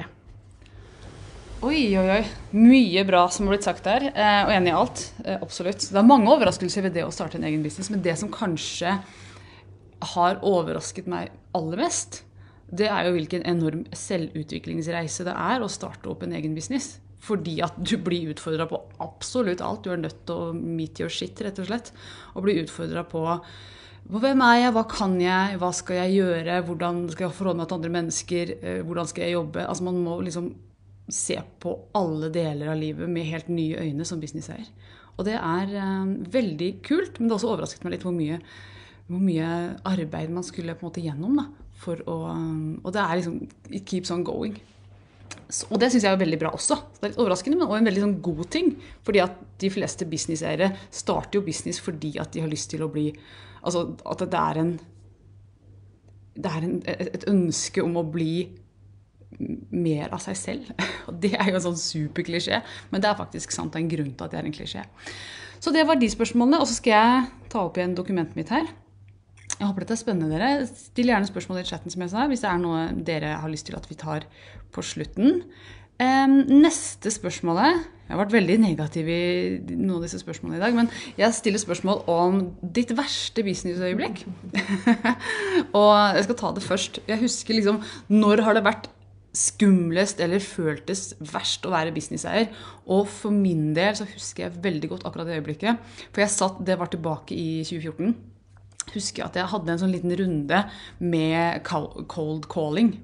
Ja. 0.00 0.08
Oi, 1.64 1.80
oi, 2.00 2.06
oi. 2.18 2.22
Mye 2.58 3.04
bra 3.08 3.24
som 3.32 3.46
har 3.46 3.56
blitt 3.56 3.68
sagt 3.68 3.86
der. 3.88 4.10
Eh, 4.10 4.40
og 4.44 4.52
enig 4.56 4.72
i 4.72 4.76
alt. 4.76 5.04
Eh, 5.24 5.38
absolutt. 5.40 5.86
Det 5.86 6.00
er 6.00 6.08
mange 6.08 6.32
overraskelser 6.34 6.84
ved 6.88 6.98
det 6.98 7.06
å 7.06 7.12
starte 7.14 7.40
en 7.40 7.48
egen 7.48 7.64
business, 7.64 7.92
men 7.92 8.04
det 8.04 8.18
som 8.20 8.32
kanskje 8.32 8.98
har 10.14 10.40
overrasket 10.44 11.06
meg 11.08 11.32
aller 11.56 11.80
mest, 11.80 12.24
det 12.72 12.88
er 12.88 13.06
jo 13.06 13.14
hvilken 13.16 13.44
enorm 13.46 13.84
selvutviklingsreise 13.94 15.26
det 15.26 15.34
er 15.36 15.62
å 15.62 15.70
starte 15.70 16.08
opp 16.10 16.24
en 16.24 16.34
egen 16.36 16.54
business. 16.56 16.98
Fordi 17.24 17.58
at 17.64 17.76
du 17.80 17.96
blir 18.04 18.32
utfordra 18.34 18.66
på 18.68 18.80
absolutt 19.02 19.62
alt. 19.64 19.84
Du 19.84 19.94
er 19.94 20.02
nødt 20.02 20.26
til 20.28 20.34
å 20.34 20.56
meet 20.56 21.00
your 21.00 21.12
shit, 21.12 21.40
rett 21.44 21.60
og 21.62 21.70
slett. 21.70 21.92
Og 22.34 22.44
bli 22.44 22.58
utfordra 22.60 23.04
på 23.08 23.24
hvem 24.12 24.42
er 24.44 24.58
jeg, 24.58 24.72
hva 24.76 24.82
kan 24.90 25.14
jeg, 25.16 25.56
hva 25.60 25.70
skal 25.72 26.02
jeg 26.02 26.18
gjøre, 26.18 26.58
hvordan 26.66 27.06
skal 27.14 27.24
jeg 27.24 27.36
forholde 27.38 27.62
meg 27.62 27.70
til 27.70 27.78
andre 27.78 27.92
mennesker, 27.94 28.52
eh, 28.58 28.82
hvordan 28.84 29.08
skal 29.08 29.24
jeg 29.24 29.36
jobbe? 29.38 29.64
Altså 29.64 29.86
Man 29.86 30.02
må 30.04 30.18
liksom 30.20 30.50
se 31.08 31.38
på 31.60 31.72
alle 31.96 32.28
deler 32.32 32.72
av 32.72 32.80
livet 32.80 33.08
med 33.08 33.28
helt 33.30 33.48
nye 33.52 33.80
øyne 33.80 34.04
som 34.04 34.20
businesseier. 34.20 34.68
Og 35.16 35.24
det 35.24 35.38
er 35.38 35.72
eh, 35.80 36.14
veldig 36.36 36.70
kult, 36.84 37.16
men 37.16 37.28
det 37.28 37.32
har 37.32 37.40
også 37.40 37.54
overrasket 37.54 37.86
meg 37.86 37.96
litt 37.96 38.04
hvor 38.04 38.16
mye, 38.16 38.36
hvor 39.08 39.24
mye 39.24 39.48
arbeid 39.88 40.36
man 40.36 40.44
skulle 40.44 40.76
på 40.76 40.84
en 40.84 40.90
måte 40.92 41.04
gjennom. 41.04 41.40
da, 41.40 41.63
for 41.82 42.00
å, 42.08 42.16
Og 42.82 42.94
det 42.94 43.02
er 43.02 43.18
liksom 43.18 43.40
It 43.74 43.84
keeps 43.88 44.12
on 44.14 44.24
going. 44.26 44.56
Så, 45.48 45.66
og 45.70 45.80
det 45.80 45.90
syns 45.92 46.06
jeg 46.06 46.14
er 46.14 46.20
veldig 46.20 46.38
bra 46.40 46.52
også. 46.56 46.76
Så 46.78 47.00
det 47.00 47.08
er 47.08 47.12
litt 47.12 47.20
overraskende, 47.22 47.58
men 47.58 47.66
også 47.66 47.80
en 47.80 47.90
veldig 47.90 48.04
sånn 48.04 48.16
god 48.24 48.44
ting. 48.54 48.72
Fordi 49.06 49.22
at 49.24 49.38
de 49.60 49.70
fleste 49.72 50.08
businesseiere 50.08 50.70
starter 50.88 51.38
jo 51.38 51.46
business 51.46 51.80
fordi 51.82 52.14
at 52.22 52.32
de 52.34 52.42
har 52.44 52.52
lyst 52.52 52.72
til 52.74 52.84
å 52.84 52.92
bli 52.92 53.10
Altså 53.64 53.94
at 54.04 54.20
det 54.28 54.36
er 54.36 54.58
en 54.60 54.72
Det 56.36 56.50
er 56.50 56.64
en, 56.66 56.74
et 56.84 57.24
ønske 57.30 57.80
om 57.80 57.94
å 57.96 58.02
bli 58.04 58.50
mer 59.70 60.12
av 60.12 60.20
seg 60.22 60.36
selv. 60.38 60.72
Og 61.08 61.16
det 61.22 61.32
er 61.38 61.48
jo 61.48 61.58
en 61.58 61.66
sånn 61.68 61.80
superklisjé, 61.80 62.60
men 62.90 63.02
det 63.02 63.08
er 63.10 63.18
faktisk 63.18 63.54
sant. 63.54 63.72
Det 63.72 63.80
er 63.80 63.84
en 63.84 63.92
grunn 63.92 64.12
til 64.12 64.26
at 64.26 64.34
det 64.34 64.40
er 64.40 64.48
en 64.48 64.54
klisjé. 64.54 64.84
Så 65.62 65.72
det 65.74 65.86
var 65.88 65.96
de 65.96 66.10
spørsmålene. 66.10 66.60
Og 66.60 66.68
så 66.68 66.76
skal 66.76 66.94
jeg 66.94 67.48
ta 67.54 67.62
opp 67.64 67.78
igjen 67.78 67.96
dokumentet 67.96 68.36
mitt 68.38 68.52
her. 68.52 68.66
Jeg 69.54 69.68
håper 69.68 69.84
dette 69.84 69.94
er 69.94 70.00
spennende, 70.00 70.34
dere. 70.34 70.66
Still 70.66 71.12
gjerne 71.12 71.28
spørsmål 71.30 71.60
i 71.60 71.68
chatten, 71.68 71.92
som 71.92 72.02
jeg 72.02 72.12
sa, 72.12 72.26
hvis 72.30 72.42
det 72.42 72.50
er 72.50 72.60
noe 72.62 72.84
dere 73.06 73.36
har 73.42 73.52
lyst 73.52 73.68
til 73.68 73.76
at 73.78 73.86
vi 73.90 73.98
tar 73.98 74.26
på 74.74 74.82
slutten. 74.84 75.44
Um, 75.94 76.40
neste 76.50 77.06
spørsmålet 77.14 77.76
Jeg 77.78 78.10
har 78.10 78.18
vært 78.18 78.32
veldig 78.34 78.56
negativ 78.58 79.06
i 79.06 79.20
noen 79.78 80.00
av 80.00 80.02
disse 80.02 80.18
spørsmålene 80.18 80.58
i 80.58 80.62
dag, 80.64 80.74
men 80.74 80.90
jeg 81.16 81.36
stiller 81.36 81.62
spørsmål 81.62 82.02
om 82.10 82.40
ditt 82.76 82.90
verste 82.98 83.44
businessøyeblikk. 83.46 84.24
og 85.80 85.94
jeg 86.18 86.26
skal 86.26 86.38
ta 86.40 86.50
det 86.56 86.66
først. 86.66 87.00
Jeg 87.08 87.22
husker 87.22 87.56
liksom 87.56 87.80
Når 88.12 88.42
har 88.44 88.58
det 88.58 88.66
vært 88.66 88.90
skumlest 89.34 90.20
eller 90.22 90.42
føltes 90.42 91.14
verst 91.32 91.64
å 91.66 91.72
være 91.72 91.94
businesseier. 91.94 92.52
Og 92.86 93.08
for 93.10 93.34
min 93.34 93.72
del 93.76 93.96
så 93.98 94.06
husker 94.06 94.46
jeg 94.46 94.62
veldig 94.66 94.92
godt 94.92 95.08
akkurat 95.08 95.30
det 95.30 95.40
øyeblikket. 95.40 95.80
For 96.10 96.22
jeg 96.22 96.34
satt, 96.34 96.62
det 96.66 96.78
var 96.78 96.92
tilbake 96.92 97.34
i 97.34 97.64
2014. 97.66 98.33
Husker 98.94 99.22
jeg 99.22 99.30
at 99.30 99.40
jeg 99.40 99.50
hadde 99.54 99.74
en 99.74 99.82
sånn 99.82 99.94
liten 99.94 100.14
runde 100.20 100.62
med 101.02 101.66
cold 101.66 102.48
calling. 102.52 102.94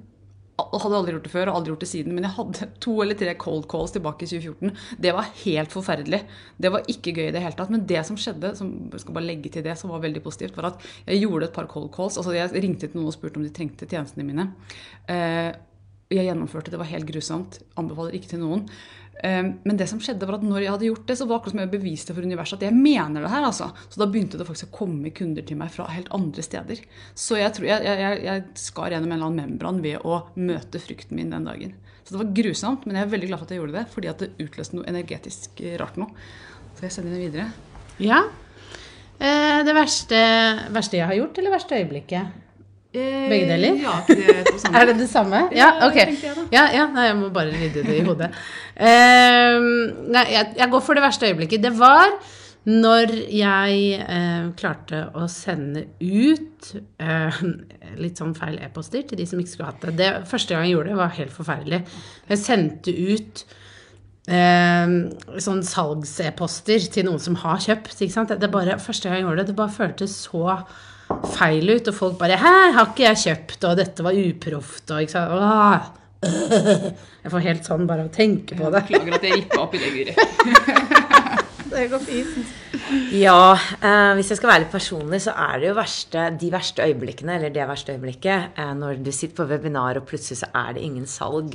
Hadde 0.60 0.98
aldri 0.98 1.14
gjort 1.14 1.24
det 1.24 1.32
før 1.32 1.50
og 1.50 1.56
aldri 1.56 1.72
gjort 1.72 1.84
det 1.84 1.88
siden, 1.88 2.14
men 2.16 2.26
jeg 2.26 2.36
hadde 2.36 2.68
to 2.84 2.96
eller 3.04 3.18
tre 3.18 3.32
cold 3.40 3.64
calls 3.70 3.94
tilbake 3.94 4.26
i 4.26 4.30
2014. 4.30 4.74
Det 5.06 5.14
var 5.16 5.30
helt 5.44 5.72
forferdelig. 5.72 6.20
Det 6.60 6.72
var 6.74 6.92
ikke 6.92 7.14
gøy 7.16 7.30
i 7.30 7.32
det 7.36 7.42
hele 7.44 7.56
tatt. 7.58 7.72
Men 7.72 7.86
det 7.88 8.04
som 8.08 8.18
skjedde, 8.20 8.52
som 8.58 8.74
jeg 8.92 9.04
skal 9.04 9.16
bare 9.16 9.28
legge 9.30 9.52
til 9.54 9.64
det, 9.66 9.78
som 9.80 9.92
var 9.94 10.04
veldig 10.04 10.22
positivt, 10.26 10.58
var 10.58 10.72
at 10.72 10.86
jeg 11.06 11.24
gjorde 11.24 11.48
et 11.48 11.56
par 11.56 11.70
cold 11.70 11.90
calls. 11.96 12.20
altså 12.20 12.36
Jeg 12.36 12.52
ringte 12.56 12.86
til 12.90 13.00
noen 13.00 13.10
og 13.12 13.16
spurte 13.16 13.40
om 13.40 13.46
de 13.46 13.54
trengte 13.56 13.88
tjenestene 13.88 14.26
mine. 14.28 14.50
Eh, 16.10 16.16
Jeg 16.16 16.26
gjennomførte, 16.26 16.70
det 16.70 16.78
var 16.80 16.90
helt 16.90 17.06
grusomt. 17.06 17.60
Anbefaler 17.78 18.16
ikke 18.18 18.34
til 18.34 18.42
noen. 18.42 18.66
Um, 19.20 19.50
men 19.68 19.76
det 19.76 19.84
som 19.90 19.98
skjedde 20.00 20.24
var 20.24 20.38
at 20.38 20.44
når 20.46 20.62
jeg 20.64 20.72
hadde 20.72 20.86
gjort 20.86 21.06
det, 21.10 21.14
så 21.18 21.26
var 21.26 21.34
det 21.34 21.40
akkurat 21.40 21.52
som 21.52 21.60
jeg 21.60 21.70
beviste 21.74 22.14
for 22.16 22.24
universet 22.24 22.56
at 22.56 22.62
jeg 22.70 22.76
mener 22.76 23.20
det 23.20 23.28
her. 23.30 23.44
altså. 23.44 23.66
Så 23.92 24.00
da 24.00 24.06
begynte 24.08 24.38
det 24.40 24.46
faktisk 24.48 24.70
å 24.70 24.78
komme 24.78 25.12
kunder 25.12 25.44
til 25.44 25.58
meg 25.60 25.74
fra 25.74 25.84
helt 25.92 26.08
andre 26.16 26.40
steder. 26.40 26.80
Så 27.12 27.36
jeg 27.36 27.52
tror 27.52 27.68
jeg, 27.68 27.84
jeg, 27.84 28.22
jeg 28.24 28.44
skar 28.56 28.94
gjennom 28.94 29.12
en 29.12 29.18
eller 29.18 29.28
annen 29.28 29.52
membran 29.52 29.82
ved 29.84 30.06
å 30.08 30.22
møte 30.40 30.80
frykten 30.80 31.20
min 31.20 31.34
den 31.34 31.44
dagen. 31.44 31.76
Så 32.00 32.14
det 32.16 32.22
var 32.22 32.32
grusomt, 32.40 32.86
men 32.88 32.96
jeg 32.96 33.06
er 33.06 33.12
veldig 33.12 33.28
glad 33.28 33.42
for 33.42 33.46
at 33.46 33.52
jeg 33.52 33.60
gjorde 33.60 33.76
det, 33.76 33.86
fordi 33.92 34.10
at 34.14 34.24
det 34.24 34.30
utløste 34.40 34.78
noe 34.78 34.88
energetisk 34.88 35.64
rart 35.82 36.00
nå. 36.00 36.08
Så 36.78 36.88
jeg 36.88 36.96
sender 36.96 37.12
det 37.12 37.26
videre. 37.28 37.50
Ja. 38.00 38.22
Eh, 39.20 39.60
det 39.68 39.76
verste, 39.76 40.20
verste 40.72 40.96
jeg 40.96 41.10
har 41.12 41.20
gjort, 41.20 41.36
eller 41.36 41.58
verste 41.58 41.76
øyeblikket? 41.76 42.39
Begge 42.92 43.46
deler? 43.46 43.78
Ja. 43.78 44.00
Er 44.80 44.86
det 44.86 44.96
det 44.98 45.08
samme? 45.10 45.44
Ja, 45.54 45.70
ok. 45.86 45.98
Ja, 46.50 46.66
ja, 46.74 46.88
nei, 46.90 47.06
jeg 47.06 47.16
må 47.20 47.30
bare 47.34 47.54
rydde 47.54 47.84
det 47.86 47.96
i 48.00 48.04
hodet. 48.06 48.30
Uh, 48.74 49.62
nei, 50.10 50.26
jeg, 50.32 50.52
jeg 50.58 50.70
går 50.72 50.82
for 50.86 50.98
det 50.98 51.04
verste 51.04 51.30
øyeblikket. 51.30 51.62
Det 51.62 51.72
var 51.78 52.10
når 52.68 53.14
jeg 53.32 54.02
uh, 54.02 54.50
klarte 54.58 55.04
å 55.16 55.24
sende 55.32 55.86
ut 56.02 56.74
uh, 57.00 57.40
litt 58.02 58.20
sånn 58.20 58.34
feil 58.36 58.58
e-poster 58.60 59.06
til 59.08 59.22
de 59.22 59.26
som 59.28 59.40
ikke 59.40 59.54
skulle 59.54 59.70
hatt 59.70 59.86
det. 59.86 59.96
Det 60.02 60.10
første 60.30 60.54
gang 60.54 60.66
jeg 60.66 60.76
gjorde 60.76 60.92
det, 60.92 61.00
var 61.00 61.16
helt 61.16 61.34
forferdelig. 61.34 61.82
Jeg 62.30 62.42
sendte 62.42 62.94
ut 62.94 63.44
eh, 64.30 64.92
sånn 65.42 65.64
salgs-e-poster 65.66 66.86
til 66.94 67.08
noen 67.08 67.22
som 67.22 67.38
har 67.42 67.60
kjøpt. 67.62 67.96
Ikke 67.96 68.14
sant? 68.14 68.34
Det 68.40 68.52
bare, 68.52 68.78
første 68.82 69.08
gang 69.08 69.20
jeg 69.20 69.26
gjorde 69.26 69.42
det, 69.42 69.50
det 69.52 69.58
bare 69.58 69.74
føltes 69.74 70.16
så 70.26 70.58
feil 71.36 71.76
ut, 71.76 71.88
og 71.88 71.94
folk 71.94 72.18
bare 72.18 72.36
'Hæ, 72.40 72.72
har 72.76 72.86
ikke 72.90 73.08
jeg 73.08 73.22
kjøpt?' 73.24 73.64
og 73.64 73.76
'dette 73.76 74.04
var 74.04 74.12
uproft', 74.12 74.90
og 74.90 75.00
ikke 75.00 75.12
sant. 75.12 75.32
Åh, 75.32 75.80
Jeg 77.22 77.32
får 77.32 77.44
helt 77.44 77.68
sånn 77.68 77.86
bare 77.88 78.04
av 78.04 78.10
å 78.10 78.12
tenke 78.12 78.56
på 78.56 78.68
det. 78.68 78.82
Beklager 78.84 79.16
at 79.16 79.24
jeg 79.24 79.38
rippa 79.38 79.62
opp 79.62 79.76
i 79.76 79.80
det, 79.80 79.90
Guri. 79.94 80.14
Det 81.70 81.84
går 81.86 82.00
fint. 82.02 82.48
Ja, 83.14 83.54
eh, 83.54 84.12
hvis 84.18 84.32
jeg 84.32 84.40
skal 84.40 84.50
være 84.50 84.62
litt 84.64 84.72
personlig, 84.72 85.20
så 85.22 85.36
er 85.38 85.60
det 85.60 85.68
jo 85.68 85.76
verste, 85.76 86.24
de 86.40 86.48
verste 86.50 86.82
øyeblikkene, 86.82 87.36
eller 87.36 87.52
det 87.54 87.68
verste 87.68 87.94
øyeblikket, 87.94 88.58
eh, 88.58 88.72
når 88.74 88.98
du 89.04 89.12
sitter 89.14 89.36
på 89.38 89.46
webinar 89.52 90.00
og 90.00 90.08
plutselig 90.08 90.40
så 90.40 90.48
er 90.50 90.74
det 90.74 90.82
ingen 90.82 91.06
salg. 91.06 91.54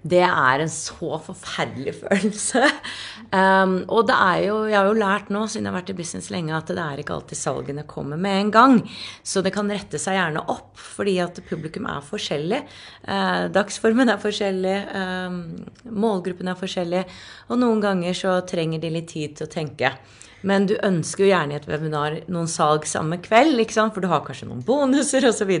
Det 0.00 0.22
er 0.24 0.62
en 0.62 0.70
så 0.72 1.18
forferdelig 1.20 1.92
følelse. 1.98 2.62
Um, 3.30 3.74
og 3.92 4.06
det 4.08 4.14
er 4.16 4.38
jo, 4.46 4.54
jeg 4.70 4.78
har 4.78 4.88
jo 4.88 4.96
lært 4.96 5.28
nå, 5.30 5.42
siden 5.44 5.68
jeg 5.68 5.74
har 5.74 5.76
vært 5.76 5.92
i 5.92 5.96
business 5.98 6.30
lenge, 6.32 6.54
at 6.56 6.72
det 6.72 6.80
er 6.80 7.02
ikke 7.02 7.18
alltid 7.18 7.38
salgene 7.38 7.84
kommer 7.88 8.20
med 8.20 8.38
en 8.38 8.52
gang. 8.54 8.78
Så 9.22 9.44
det 9.44 9.52
kan 9.54 9.68
rette 9.70 10.00
seg 10.00 10.16
gjerne 10.16 10.46
opp, 10.48 10.72
fordi 10.80 11.18
at 11.20 11.42
publikum 11.50 11.88
er 11.90 12.00
forskjellig. 12.06 12.62
Uh, 13.04 13.50
dagsformen 13.52 14.08
er 14.08 14.22
forskjellig, 14.22 14.78
um, 14.96 15.42
målgruppen 15.92 16.48
er 16.48 16.58
forskjellig, 16.58 17.04
og 17.50 17.60
noen 17.60 17.84
ganger 17.84 18.16
så 18.16 18.38
trenger 18.48 18.80
de 18.80 18.94
litt 18.96 19.12
tid 19.12 19.36
til 19.36 19.50
å 19.50 19.52
tenke. 19.52 19.92
Men 20.46 20.64
du 20.64 20.78
ønsker 20.80 21.26
jo 21.26 21.32
gjerne 21.34 21.52
i 21.52 21.60
et 21.60 21.68
webinar 21.68 22.16
noen 22.32 22.48
salg 22.48 22.86
samme 22.88 23.20
kveld, 23.20 23.60
for 23.76 24.00
du 24.00 24.08
har 24.08 24.24
kanskje 24.24 24.48
noen 24.48 24.64
bonuser 24.64 25.28
osv. 25.28 25.52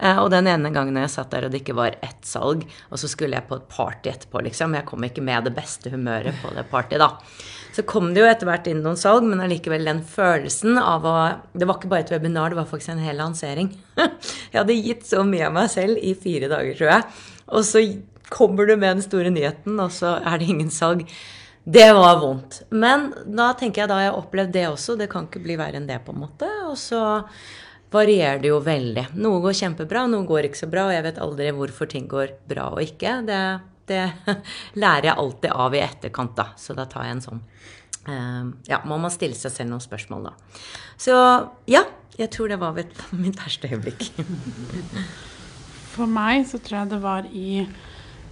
Eh, 0.00 0.18
og 0.20 0.30
den 0.32 0.48
ene 0.50 0.72
gangen 0.74 0.98
jeg 1.00 1.12
satt 1.12 1.32
der 1.32 1.46
og 1.46 1.52
det 1.52 1.62
ikke 1.62 1.76
var 1.78 1.96
ett 2.04 2.26
salg, 2.28 2.64
og 2.90 3.00
så 3.00 3.08
skulle 3.10 3.38
jeg 3.38 3.48
på 3.48 3.58
et 3.60 3.68
party 3.72 4.12
etterpå, 4.12 4.42
liksom. 4.48 4.76
Jeg 4.76 4.88
kom 4.88 5.06
ikke 5.06 5.24
med 5.24 5.48
det 5.48 5.54
beste 5.56 5.92
humøret 5.92 6.36
på 6.42 6.52
det 6.56 6.66
partyet, 6.72 7.00
da. 7.02 7.12
Så 7.76 7.84
kom 7.88 8.12
det 8.14 8.22
jo 8.22 8.28
etter 8.28 8.48
hvert 8.48 8.68
inn 8.70 8.82
noen 8.84 8.96
salg, 9.00 9.24
men 9.28 9.42
allikevel 9.44 9.84
den 9.84 10.02
følelsen 10.08 10.78
av 10.80 11.04
å 11.04 11.16
Det 11.52 11.68
var 11.68 11.76
ikke 11.76 11.90
bare 11.92 12.06
et 12.06 12.12
webinar, 12.14 12.52
det 12.52 12.60
var 12.60 12.68
faktisk 12.70 12.94
en 12.94 13.04
hel 13.04 13.18
lansering. 13.20 13.72
Jeg 14.52 14.58
hadde 14.60 14.76
gitt 14.80 15.08
så 15.08 15.24
mye 15.28 15.48
av 15.48 15.56
meg 15.56 15.72
selv 15.72 16.00
i 16.00 16.14
fire 16.16 16.48
dager, 16.52 16.76
tror 16.78 16.92
jeg. 16.94 17.08
Og 17.52 17.66
så 17.68 17.82
kommer 18.32 18.66
du 18.66 18.74
med 18.76 18.96
den 18.96 19.04
store 19.04 19.32
nyheten, 19.32 19.76
og 19.80 19.92
så 19.94 20.16
er 20.18 20.40
det 20.40 20.48
ingen 20.50 20.72
salg. 20.72 21.04
Det 21.66 21.86
var 21.92 22.20
vondt. 22.22 22.60
Men 22.70 23.08
da 23.26 23.50
tenker 23.58 23.82
jeg 23.82 23.90
da 23.90 23.98
har 23.98 24.04
jeg 24.06 24.18
opplevd 24.20 24.52
det 24.54 24.66
også. 24.68 24.94
Det 24.98 25.08
kan 25.10 25.26
ikke 25.26 25.42
bli 25.42 25.56
verre 25.58 25.80
enn 25.80 25.88
det, 25.88 25.98
på 26.06 26.14
en 26.14 26.22
måte. 26.22 26.48
Og 26.70 26.76
så 26.78 27.00
varierer 27.92 28.40
det 28.42 28.50
jo 28.50 28.60
veldig. 28.64 29.08
Noe 29.22 29.40
går 29.44 29.56
kjempebra, 29.60 30.06
noe 30.10 30.26
går 30.28 30.48
ikke 30.48 30.62
så 30.62 30.70
bra, 30.70 30.88
og 30.88 30.96
jeg 30.96 31.04
vet 31.06 31.20
aldri 31.22 31.50
hvorfor 31.56 31.90
ting 31.90 32.08
går 32.10 32.34
bra 32.48 32.70
og 32.74 32.82
ikke. 32.84 33.18
Det, 33.28 33.42
det 33.90 34.02
lærer 34.82 35.10
jeg 35.10 35.18
alltid 35.22 35.52
av 35.66 35.76
i 35.76 35.84
etterkant, 35.84 36.34
da. 36.38 36.48
Så 36.60 36.76
da 36.78 36.88
tar 36.90 37.08
jeg 37.08 37.18
en 37.18 37.28
sånn 37.28 37.44
Ja, 38.70 38.84
må 38.86 39.00
man 39.02 39.10
stille 39.10 39.34
seg 39.34 39.50
selv 39.50 39.72
noen 39.72 39.82
spørsmål, 39.82 40.28
da. 40.28 40.58
Så 41.00 41.14
ja, 41.70 41.82
jeg 42.16 42.30
tror 42.32 42.48
det 42.48 42.60
var 42.60 42.76
mitt 42.76 43.40
verste 43.44 43.70
øyeblikk. 43.70 44.08
For 45.96 46.08
meg 46.10 46.44
så 46.48 46.60
tror 46.60 46.82
jeg 46.82 46.92
det 46.92 47.02
var 47.04 47.28
i 47.32 47.50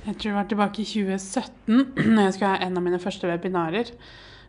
Jeg 0.05 0.17
tror 0.21 0.31
det 0.31 0.37
var 0.37 0.49
tilbake 0.51 0.83
i 0.83 0.89
2017, 0.89 1.95
når 2.15 2.23
jeg 2.27 2.37
skulle 2.37 2.53
ha 2.53 2.61
en 2.65 2.77
av 2.77 2.85
mine 2.85 3.01
første 3.01 3.29
webinarer. 3.29 3.93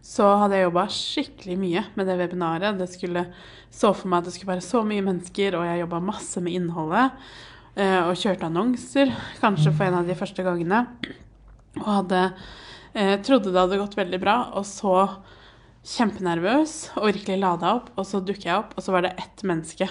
Så 0.05 0.25
hadde 0.38 0.59
jeg 0.59 0.67
jobba 0.67 0.85
skikkelig 0.93 1.55
mye 1.57 1.81
med 1.97 2.05
det 2.05 2.17
webinaret. 2.19 2.77
Det 2.77 2.88
skulle 2.91 3.25
så 3.74 3.89
for 3.97 4.12
meg 4.12 4.21
at 4.21 4.29
det 4.29 4.35
skulle 4.35 4.53
være 4.53 4.65
så 4.65 4.83
mye 4.85 5.03
mennesker, 5.03 5.57
og 5.57 5.65
jeg 5.65 5.81
jobba 5.81 6.01
masse 6.12 6.43
med 6.45 6.53
innholdet. 6.59 7.15
eh, 7.75 8.01
Og 8.05 8.13
kjørte 8.21 8.45
annonser, 8.45 9.12
kanskje 9.41 9.74
for 9.74 9.88
en 9.88 9.97
av 10.01 10.05
de 10.07 10.15
første 10.15 10.45
gangene. 10.45 10.85
Og 11.81 11.89
hadde 11.89 12.21
eh, 12.93 13.17
trodde 13.25 13.50
det 13.50 13.59
hadde 13.63 13.81
gått 13.81 13.97
veldig 13.97 14.21
bra, 14.21 14.38
og 14.53 14.67
så 14.69 14.93
kjempenervøs 15.85 16.75
og 16.97 17.09
virkelig 17.09 17.39
lada 17.41 17.74
opp. 17.79 17.89
Og 17.97 18.05
så 18.05 18.21
dukker 18.21 18.50
jeg 18.51 18.59
opp, 18.62 18.77
og 18.77 18.85
så 18.85 18.93
var 18.93 19.07
det 19.07 19.15
ett 19.17 19.43
menneske 19.43 19.89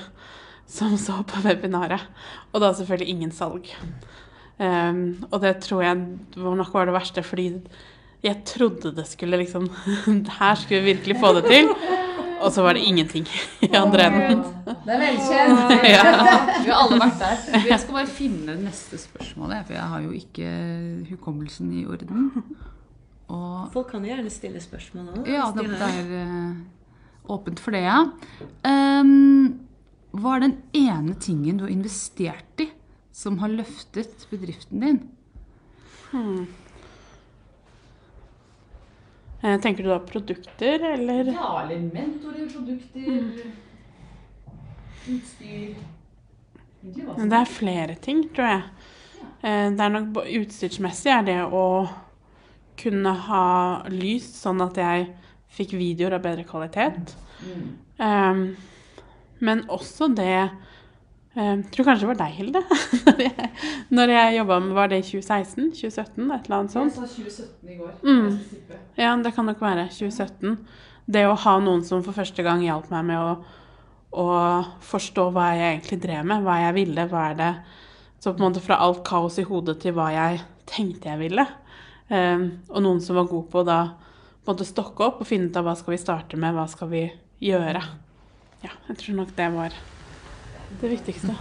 som 0.71 0.95
så 0.97 1.21
på 1.27 1.43
webinaret. 1.45 2.07
Og 2.53 2.63
da 2.63 2.71
selvfølgelig 2.73 3.11
ingen 3.11 3.35
salg. 3.35 3.67
Um, 4.63 5.27
og 5.33 5.41
det 5.43 5.57
tror 5.67 5.83
jeg 5.83 5.99
nok 6.39 6.71
var 6.73 6.87
det 6.87 6.95
verste, 6.95 7.23
fordi 7.27 7.49
jeg 8.25 8.41
trodde 8.49 8.95
det 8.97 9.05
skulle 9.09 9.37
liksom 9.41 9.69
Her 10.41 10.55
skulle 10.57 10.81
vi 10.83 10.93
virkelig 10.95 11.17
få 11.21 11.33
det 11.39 11.45
til. 11.51 11.71
Og 12.45 12.53
så 12.53 12.61
var 12.65 12.77
det 12.77 12.83
ingenting 12.85 13.25
i 13.65 13.71
andre 13.73 14.05
enden. 14.11 14.43
Det 14.85 14.93
er 14.93 15.01
velkjent. 15.01 15.73
Ja. 15.95 16.03
Vi 16.61 16.69
har 16.69 16.77
alle 16.83 16.99
vært 17.01 17.23
der. 17.23 17.67
Jeg 17.71 17.81
skal 17.81 17.97
bare 17.97 18.11
finne 18.11 18.57
neste 18.61 18.99
spørsmål, 19.01 19.55
for 19.65 19.77
jeg 19.77 19.89
har 19.95 20.03
jo 20.05 20.13
ikke 20.13 20.51
hukommelsen 21.09 21.71
i 21.73 21.85
orden. 21.89 22.27
Og 23.33 23.71
Folk 23.73 23.95
kan 23.95 24.05
gjerne 24.05 24.33
stille 24.33 24.61
spørsmål 24.61 25.07
òg. 25.15 25.31
ja, 25.31 25.47
det 25.57 25.69
det 25.71 25.89
er 25.89 26.11
eh, 26.21 26.59
åpent 27.33 27.61
for 27.65 27.73
det, 27.73 27.81
ja. 27.87 28.03
Um, 28.69 29.61
hva 30.13 30.37
er 30.37 30.45
den 30.45 30.59
ene 30.77 31.17
tingen 31.21 31.57
du 31.59 31.65
har 31.65 31.73
investert 31.73 32.61
i 32.61 32.69
som 33.15 33.39
har 33.41 33.49
løftet 33.55 34.27
bedriften 34.31 34.85
din? 34.85 35.01
Eh, 36.13 36.45
Tenker 39.45 39.85
du 39.85 39.91
da 39.91 39.99
produkter, 40.01 40.81
eller? 40.95 41.29
Ja, 41.29 41.49
eller 41.63 41.83
mentorer, 41.93 42.47
produkter, 42.49 43.51
utstyr 45.05 45.75
Det 47.19 47.39
er 47.41 47.51
flere 47.53 47.95
ting, 48.01 48.23
tror 48.33 48.49
jeg. 48.49 48.63
Eh, 49.45 49.69
Det 49.77 49.85
er 49.85 49.93
nok 49.93 50.23
Utstyrsmessig 50.25 51.13
er 51.13 51.27
det 51.29 51.39
å 51.45 51.67
kunne 52.81 53.13
ha 53.29 53.83
lys, 53.93 54.31
sånn 54.41 54.65
at 54.65 54.81
jeg 54.81 55.11
fikk 55.55 55.77
videoer 55.79 56.17
av 56.17 56.25
bedre 56.25 56.45
kvalitet. 56.49 57.13
Um, 58.01 58.57
men 59.45 59.63
også 59.71 60.09
det 60.17 60.51
Jeg 61.35 61.65
tror 61.75 61.89
kanskje 61.89 62.05
det 62.05 62.11
var 62.13 62.19
deg, 62.21 62.35
Hilde. 62.39 62.61
Når 63.97 64.11
jeg, 64.13 64.35
jobba 64.37 64.59
med 64.63 64.77
Var 64.77 64.91
det 64.93 65.01
i 65.01 65.07
2016? 65.09 65.73
2017? 65.75 66.29
Et 66.31 66.45
eller 66.47 66.57
annet 66.61 66.75
sånt? 66.75 66.95
Jeg 66.95 66.95
sa 66.95 67.09
2017 67.11 67.73
i 67.73 67.79
går. 67.81 67.95
Mm. 68.07 68.77
Ja, 69.01 69.11
det 69.19 69.33
kan 69.35 69.49
nok 69.51 69.63
være 69.65 69.89
2017. 69.91 70.55
Det 71.11 71.25
å 71.27 71.35
ha 71.43 71.55
noen 71.61 71.83
som 71.87 72.05
for 72.07 72.15
første 72.17 72.45
gang 72.47 72.63
hjalp 72.63 72.87
meg 72.93 73.09
med 73.11 73.19
å, 73.19 73.33
å 74.15 74.27
forstå 74.87 75.27
hva 75.35 75.49
jeg 75.59 75.73
egentlig 75.73 75.99
drev 76.05 76.29
med, 76.31 76.45
hva 76.47 76.61
jeg 76.63 76.77
ville, 76.79 77.07
hva 77.11 77.25
er 77.33 77.41
det 77.41 77.51
Så 78.23 78.31
på 78.31 78.39
en 78.39 78.47
måte 78.47 78.63
fra 78.63 78.79
alt 78.81 79.03
kaos 79.05 79.41
i 79.43 79.45
hodet 79.49 79.81
til 79.83 79.97
hva 79.99 80.13
jeg 80.15 80.39
tenkte 80.71 81.11
jeg 81.11 81.21
ville. 81.27 81.45
Um, 82.09 82.47
og 82.71 82.85
noen 82.85 83.03
som 83.03 83.19
var 83.19 83.27
god 83.29 83.51
på 83.51 83.65
å 83.65 83.67
da 83.67 83.81
på 84.45 84.53
en 84.53 84.55
måte 84.55 84.69
stokke 84.69 85.09
opp 85.09 85.21
og 85.25 85.29
finne 85.29 85.51
ut 85.51 85.59
av 85.59 85.67
hva 85.67 85.75
skal 85.77 85.97
vi 85.97 86.01
starte 86.01 86.39
med, 86.39 86.55
hva 86.55 86.69
skal 86.71 86.93
vi 86.93 87.03
gjøre. 87.43 87.83
Ja, 88.63 88.73
jeg 88.89 89.01
tror 89.03 89.19
nok 89.19 89.35
det 89.37 89.51
var 89.57 89.77
det 90.81 90.91
viktigste. 90.91 91.37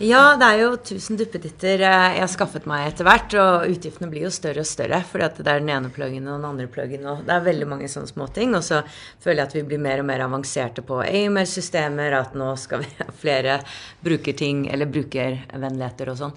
Ja, 0.00 0.20
det 0.40 0.46
er 0.48 0.60
jo 0.62 0.68
tusen 0.80 1.18
duppeditter 1.20 1.82
eh, 1.84 2.04
jeg 2.14 2.22
har 2.22 2.30
skaffet 2.32 2.64
meg 2.70 2.86
etter 2.88 3.04
hvert, 3.04 3.34
og 3.36 3.66
utgiftene 3.68 4.08
blir 4.08 4.24
jo 4.24 4.30
større 4.32 4.62
og 4.64 4.68
større, 4.70 5.02
fordi 5.04 5.26
at 5.26 5.40
det 5.42 5.52
er 5.52 5.60
den 5.60 5.68
ene 5.74 5.90
pluggen 5.92 6.24
og 6.24 6.38
den 6.38 6.46
andre 6.48 6.68
pluggen, 6.72 7.04
og 7.04 7.20
det 7.26 7.34
er 7.34 7.44
veldig 7.44 7.68
mange 7.68 7.90
sånne 7.92 8.08
småting. 8.08 8.54
Og 8.56 8.64
så 8.64 8.78
føler 9.20 9.42
jeg 9.42 9.50
at 9.50 9.58
vi 9.58 9.66
blir 9.68 9.82
mer 9.84 10.00
og 10.00 10.08
mer 10.08 10.24
avanserte 10.24 10.80
på 10.88 11.02
AML-systemer, 11.04 12.16
at 12.16 12.32
nå 12.40 12.48
skal 12.62 12.80
vi 12.86 12.88
ha 13.02 13.10
flere 13.12 13.58
brukerting, 14.00 14.70
eller 14.72 14.88
brukervennligheter 14.88 16.14
og 16.14 16.20
sånn. 16.22 16.34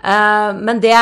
Eh, 0.00 0.56
Men 0.64 0.80
det, 0.82 0.96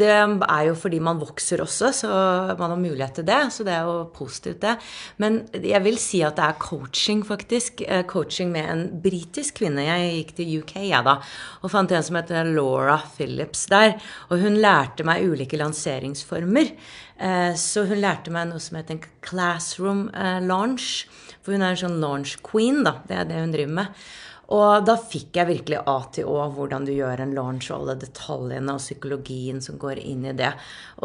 det 0.00 0.10
er 0.16 0.64
jo 0.70 0.78
fordi 0.80 1.02
man 1.04 1.20
vokser 1.20 1.60
også, 1.66 1.92
så 2.00 2.10
man 2.56 2.72
har 2.72 2.80
mulighet 2.80 3.20
til 3.20 3.28
det. 3.28 3.42
Så 3.52 3.68
det 3.68 3.76
er 3.76 3.84
jo 3.84 4.00
positivt, 4.16 4.62
det. 4.64 4.78
Men 5.20 5.42
jeg 5.60 5.84
vil 5.84 6.00
si 6.00 6.24
at 6.24 6.40
det 6.40 6.48
er 6.48 6.58
coaching, 6.64 7.20
faktisk. 7.28 7.84
Eh, 7.84 8.06
Coaching 8.08 8.48
med 8.56 8.72
en 8.72 8.86
britisk 9.04 9.60
kvinne. 9.60 9.84
Jeg 9.84 10.10
gikk 10.16 10.36
til 10.40 10.56
UK, 10.64 10.76
jeg, 10.88 11.04
da. 11.04 11.18
Og 11.60 11.72
fant 11.72 11.92
en 11.92 12.06
som 12.06 12.18
heter 12.18 12.48
Laura 12.54 12.98
Phillips 13.16 13.66
der. 13.72 13.96
Og 14.30 14.42
hun 14.44 14.58
lærte 14.62 15.06
meg 15.06 15.26
ulike 15.26 15.58
lanseringsformer. 15.60 16.72
Eh, 17.20 17.52
så 17.58 17.84
hun 17.90 18.00
lærte 18.00 18.32
meg 18.34 18.48
noe 18.50 18.62
som 18.62 18.80
heter 18.80 18.96
en 18.96 19.04
classroom 19.26 20.08
eh, 20.14 20.40
launch. 20.46 21.06
For 21.40 21.56
hun 21.56 21.64
er 21.64 21.74
en 21.74 21.84
sånn 21.84 22.00
launch 22.02 22.38
queen, 22.46 22.82
da. 22.86 22.98
Det 23.08 23.16
er 23.18 23.30
det 23.30 23.44
hun 23.44 23.54
driver 23.54 23.78
med. 23.82 24.02
Og 24.50 24.82
da 24.82 24.96
fikk 24.98 25.38
jeg 25.38 25.46
virkelig 25.46 25.78
A 25.86 25.96
til 26.10 26.26
Å, 26.26 26.48
hvordan 26.56 26.86
du 26.88 26.90
gjør 26.90 27.22
en 27.22 27.34
launch 27.36 27.68
og 27.70 27.76
alle 27.76 27.94
detaljene 28.02 28.74
og 28.74 28.82
psykologien 28.82 29.60
som 29.62 29.78
går 29.78 30.00
inn 30.02 30.24
i 30.26 30.34
det. 30.34 30.50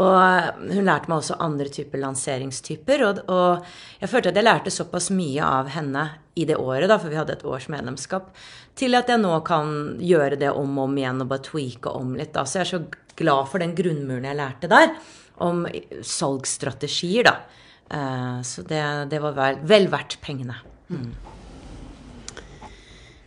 Og 0.01 0.63
hun 0.71 0.87
lærte 0.87 1.11
meg 1.11 1.19
også 1.19 1.37
andre 1.45 1.69
typer 1.69 2.01
lanseringstyper. 2.01 3.05
Og, 3.05 3.21
og 3.29 4.01
jeg 4.01 4.09
følte 4.09 4.33
at 4.33 4.39
jeg 4.41 4.47
lærte 4.47 4.73
såpass 4.73 5.11
mye 5.13 5.45
av 5.45 5.69
henne 5.75 6.07
i 6.35 6.47
det 6.49 6.57
året, 6.57 6.89
da, 6.89 6.97
for 6.99 7.13
vi 7.13 7.19
hadde 7.19 7.37
et 7.37 7.45
års 7.47 7.69
medlemskap, 7.71 8.33
til 8.75 8.97
at 8.97 9.09
jeg 9.11 9.21
nå 9.21 9.33
kan 9.47 9.95
gjøre 10.03 10.39
det 10.39 10.51
om 10.51 10.79
og 10.79 10.89
om 10.89 10.97
igjen 10.99 11.23
og 11.23 11.29
bare 11.31 11.45
tweake 11.47 11.93
om 11.95 12.15
litt. 12.19 12.33
Da. 12.35 12.45
Så 12.45 12.59
jeg 12.59 12.65
er 12.65 12.71
så 12.73 13.13
glad 13.15 13.51
for 13.51 13.63
den 13.63 13.75
grunnmuren 13.77 14.27
jeg 14.27 14.39
lærte 14.39 14.71
der, 14.71 14.91
om 15.43 15.63
salgsstrategier, 16.03 17.29
da. 17.29 17.37
Eh, 17.91 18.41
så 18.47 18.65
det, 18.67 18.83
det 19.11 19.21
var 19.23 19.37
vel, 19.37 19.63
vel 19.67 19.87
verdt 19.93 20.19
pengene. 20.23 20.59
Mm. 20.89 21.13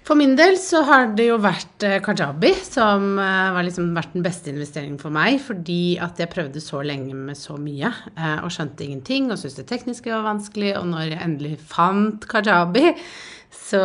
For 0.08 0.16
min 0.16 0.38
del 0.38 0.54
så 0.56 0.80
har 0.88 1.10
det 1.18 1.26
jo 1.26 1.34
vært 1.44 1.84
eh, 1.84 1.98
Kajabi 2.00 2.54
som 2.64 3.18
eh, 3.20 3.48
har 3.52 3.64
liksom 3.66 3.90
vært 3.92 4.14
den 4.16 4.24
beste 4.24 4.48
investeringen 4.48 4.96
for 5.00 5.12
meg, 5.12 5.36
fordi 5.44 5.98
at 6.00 6.16
jeg 6.16 6.32
prøvde 6.32 6.62
så 6.64 6.80
lenge 6.80 7.12
med 7.12 7.36
så 7.36 7.58
mye 7.60 7.90
eh, 8.14 8.38
og 8.40 8.48
skjønte 8.54 8.86
ingenting 8.86 9.28
og 9.28 9.36
syntes 9.36 9.58
det 9.60 9.66
tekniske 9.68 10.14
var 10.14 10.24
vanskelig, 10.24 10.72
og 10.80 10.88
når 10.94 11.10
jeg 11.10 11.20
endelig 11.26 11.58
fant 11.60 12.24
Kajabi 12.30 12.94
så 13.68 13.80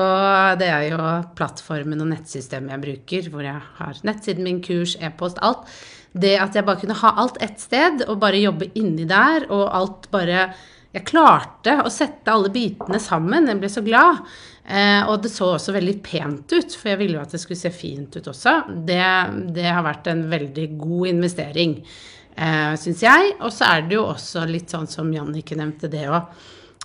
det 0.60 0.70
er 0.72 0.86
jo 0.94 1.00
plattformen 1.36 2.04
og 2.04 2.12
nettsystemet 2.14 2.72
jeg 2.72 2.84
bruker, 2.84 3.30
hvor 3.34 3.44
jeg 3.44 3.60
har 3.80 4.00
nettsiden 4.08 4.48
min, 4.48 4.62
kurs, 4.64 4.96
e-post, 5.04 5.42
alt. 5.44 5.68
Det 6.14 6.36
at 6.38 6.56
jeg 6.56 6.66
bare 6.68 6.80
kunne 6.84 6.98
ha 7.00 7.12
alt 7.24 7.40
ett 7.42 7.60
sted 7.60 8.06
og 8.06 8.20
bare 8.22 8.42
jobbe 8.42 8.70
inni 8.80 9.08
der, 9.10 9.50
og 9.52 9.68
alt 9.74 10.10
bare 10.14 10.54
Jeg 10.94 11.08
klarte 11.10 11.74
å 11.82 11.90
sette 11.90 12.30
alle 12.30 12.52
bitene 12.54 13.00
sammen. 13.02 13.48
Jeg 13.50 13.58
ble 13.58 13.70
så 13.74 13.82
glad. 13.82 14.20
Eh, 14.62 15.02
og 15.10 15.24
det 15.24 15.32
så 15.34 15.48
også 15.56 15.74
veldig 15.74 15.96
pent 16.06 16.54
ut, 16.54 16.76
for 16.78 16.92
jeg 16.92 17.00
ville 17.00 17.18
jo 17.18 17.24
at 17.24 17.34
det 17.34 17.42
skulle 17.42 17.58
se 17.58 17.72
fint 17.74 18.14
ut 18.14 18.30
også. 18.30 18.54
Det, 18.86 19.00
det 19.56 19.66
har 19.66 19.82
vært 19.82 20.12
en 20.12 20.22
veldig 20.30 20.68
god 20.78 21.10
investering, 21.10 21.74
eh, 22.38 22.76
syns 22.78 23.02
jeg. 23.02 23.34
Og 23.42 23.50
så 23.56 23.72
er 23.72 23.88
det 23.90 23.98
jo 23.98 24.06
også 24.06 24.46
litt 24.46 24.70
sånn 24.70 24.86
som 24.92 25.10
Jannicke 25.10 25.58
nevnte, 25.58 25.90
det 25.90 26.06
eh, 26.06 26.30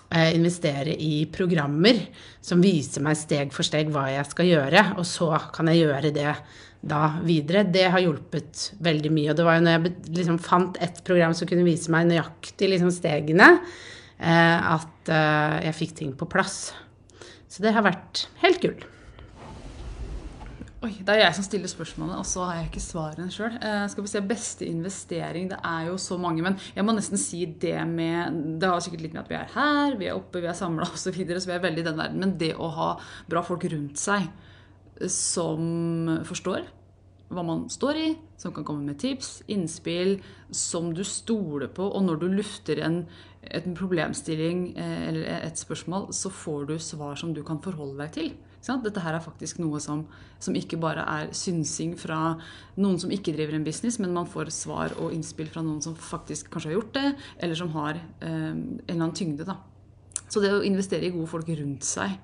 investere 0.08 0.94
i 0.96 1.26
programmer 1.28 1.98
som 2.40 2.62
viser 2.64 3.02
meg 3.04 3.18
steg 3.20 3.50
for 3.52 3.66
steg 3.66 3.90
hva 3.92 4.06
jeg 4.08 4.24
skal 4.30 4.48
gjøre, 4.48 4.84
og 4.96 5.04
så 5.04 5.34
kan 5.52 5.68
jeg 5.68 5.82
gjøre 5.82 6.12
det 6.16 6.32
da 6.80 7.02
videre. 7.24 7.64
Det 7.66 7.86
har 7.90 8.02
hjulpet 8.02 8.72
veldig 8.84 9.12
mye. 9.14 9.30
Og 9.32 9.38
det 9.38 9.46
var 9.46 9.58
jo 9.58 9.64
når 9.66 9.76
jeg 9.76 9.94
liksom 10.20 10.38
fant 10.42 10.78
et 10.84 11.00
program 11.06 11.34
som 11.36 11.50
kunne 11.50 11.66
vise 11.66 11.92
meg 11.92 12.08
nøyaktig 12.08 12.70
liksom 12.72 12.92
stegene, 12.94 13.50
eh, 14.18 14.70
at 14.74 15.12
eh, 15.12 15.56
jeg 15.68 15.78
fikk 15.82 15.96
ting 16.02 16.14
på 16.18 16.30
plass. 16.30 16.70
Så 17.48 17.64
det 17.64 17.74
har 17.74 17.86
vært 17.86 18.26
helt 18.44 18.62
gull. 18.62 18.78
Oi, 20.78 20.92
Det 21.02 21.11
er 21.11 21.25
jeg 21.25 21.35
som 21.35 21.42
stiller 21.42 21.70
spørsmålene, 21.70 22.20
og 22.20 22.26
så 22.28 22.44
har 22.47 22.61
jeg 22.61 22.68
ikke 22.68 22.80
svarene 22.85 23.32
sjøl. 23.35 23.56
Eh, 23.58 23.87
skal 23.90 24.04
vi 24.04 24.11
se, 24.12 24.20
Beste 24.23 24.66
investering 24.66 25.49
Det 25.50 25.58
er 25.64 25.88
jo 25.88 25.97
så 25.99 26.16
mange, 26.16 26.42
men 26.42 26.54
jeg 26.76 26.85
må 26.87 26.94
nesten 26.94 27.18
si 27.18 27.47
det 27.47 27.80
med 27.88 28.61
Det 28.62 28.68
har 28.70 28.78
sikkert 28.78 29.02
litt 29.02 29.16
med 29.16 29.25
at 29.25 29.32
vi 29.32 29.38
er 29.40 29.50
her, 29.56 29.97
vi 29.99 30.06
er 30.06 30.14
oppe, 30.14 30.38
vi 30.38 30.47
er 30.47 30.54
samla 30.54 30.87
osv., 30.94 31.08
så, 31.08 31.14
videre, 31.16 31.40
så 31.40 31.50
vi 31.50 31.56
er 31.56 31.64
veldig 31.66 31.82
i 31.82 31.88
den 31.88 31.99
verden. 31.99 32.23
Men 32.23 32.37
det 32.38 32.52
å 32.54 32.70
ha 32.76 32.88
bra 33.26 33.42
folk 33.42 33.66
rundt 33.73 33.99
seg 33.99 34.30
som 35.11 36.23
forstår 36.26 36.66
hva 37.35 37.42
man 37.44 37.66
står 37.70 37.99
i, 37.99 38.08
som 38.38 38.54
kan 38.54 38.64
komme 38.64 38.87
med 38.87 39.00
tips, 39.02 39.43
innspill, 39.50 40.21
som 40.54 40.93
du 40.95 41.02
stoler 41.04 41.69
på. 41.75 41.91
Og 41.91 42.06
når 42.06 42.23
du 42.23 42.28
lufter 42.38 42.78
en, 42.86 43.02
en 43.43 43.75
problemstilling 43.75 44.69
eh, 44.78 45.08
eller 45.10 45.26
et 45.43 45.58
spørsmål, 45.58 46.12
så 46.14 46.30
får 46.30 46.71
du 46.71 46.78
svar 46.78 47.19
som 47.19 47.34
du 47.34 47.43
kan 47.43 47.58
forholde 47.67 47.99
deg 48.04 48.14
til. 48.14 48.30
Dette 48.66 49.02
her 49.04 49.16
er 49.16 49.23
faktisk 49.23 49.60
noe 49.62 49.80
som, 49.80 50.02
som, 50.42 50.56
ikke 50.58 50.80
bare 50.82 51.04
er 51.06 51.30
synsing 51.36 51.94
fra 51.99 52.36
noen 52.76 52.99
som 53.00 53.12
ikke 53.14 53.32
driver 53.36 53.56
en 53.56 53.66
business, 53.66 54.00
men 54.02 54.12
man 54.16 54.28
får 54.28 54.50
svar 54.54 54.97
og 54.99 55.14
innspill 55.14 55.49
fra 55.52 55.62
noen 55.64 55.80
som 55.84 55.94
faktisk 55.97 56.50
kanskje 56.52 56.73
har 56.73 56.78
gjort 56.80 56.97
det, 56.99 57.12
eller 57.38 57.58
som 57.58 57.71
har 57.76 57.97
eh, 57.97 58.50
en 58.50 58.80
eller 58.84 58.99
annen 58.99 59.16
tyngde. 59.16 59.47
Da. 59.49 59.60
Så 60.28 60.42
det 60.44 60.52
å 60.52 60.64
investere 60.66 61.08
i 61.08 61.14
gode 61.14 61.30
folk 61.30 61.49
rundt 61.49 61.86
seg 61.86 62.18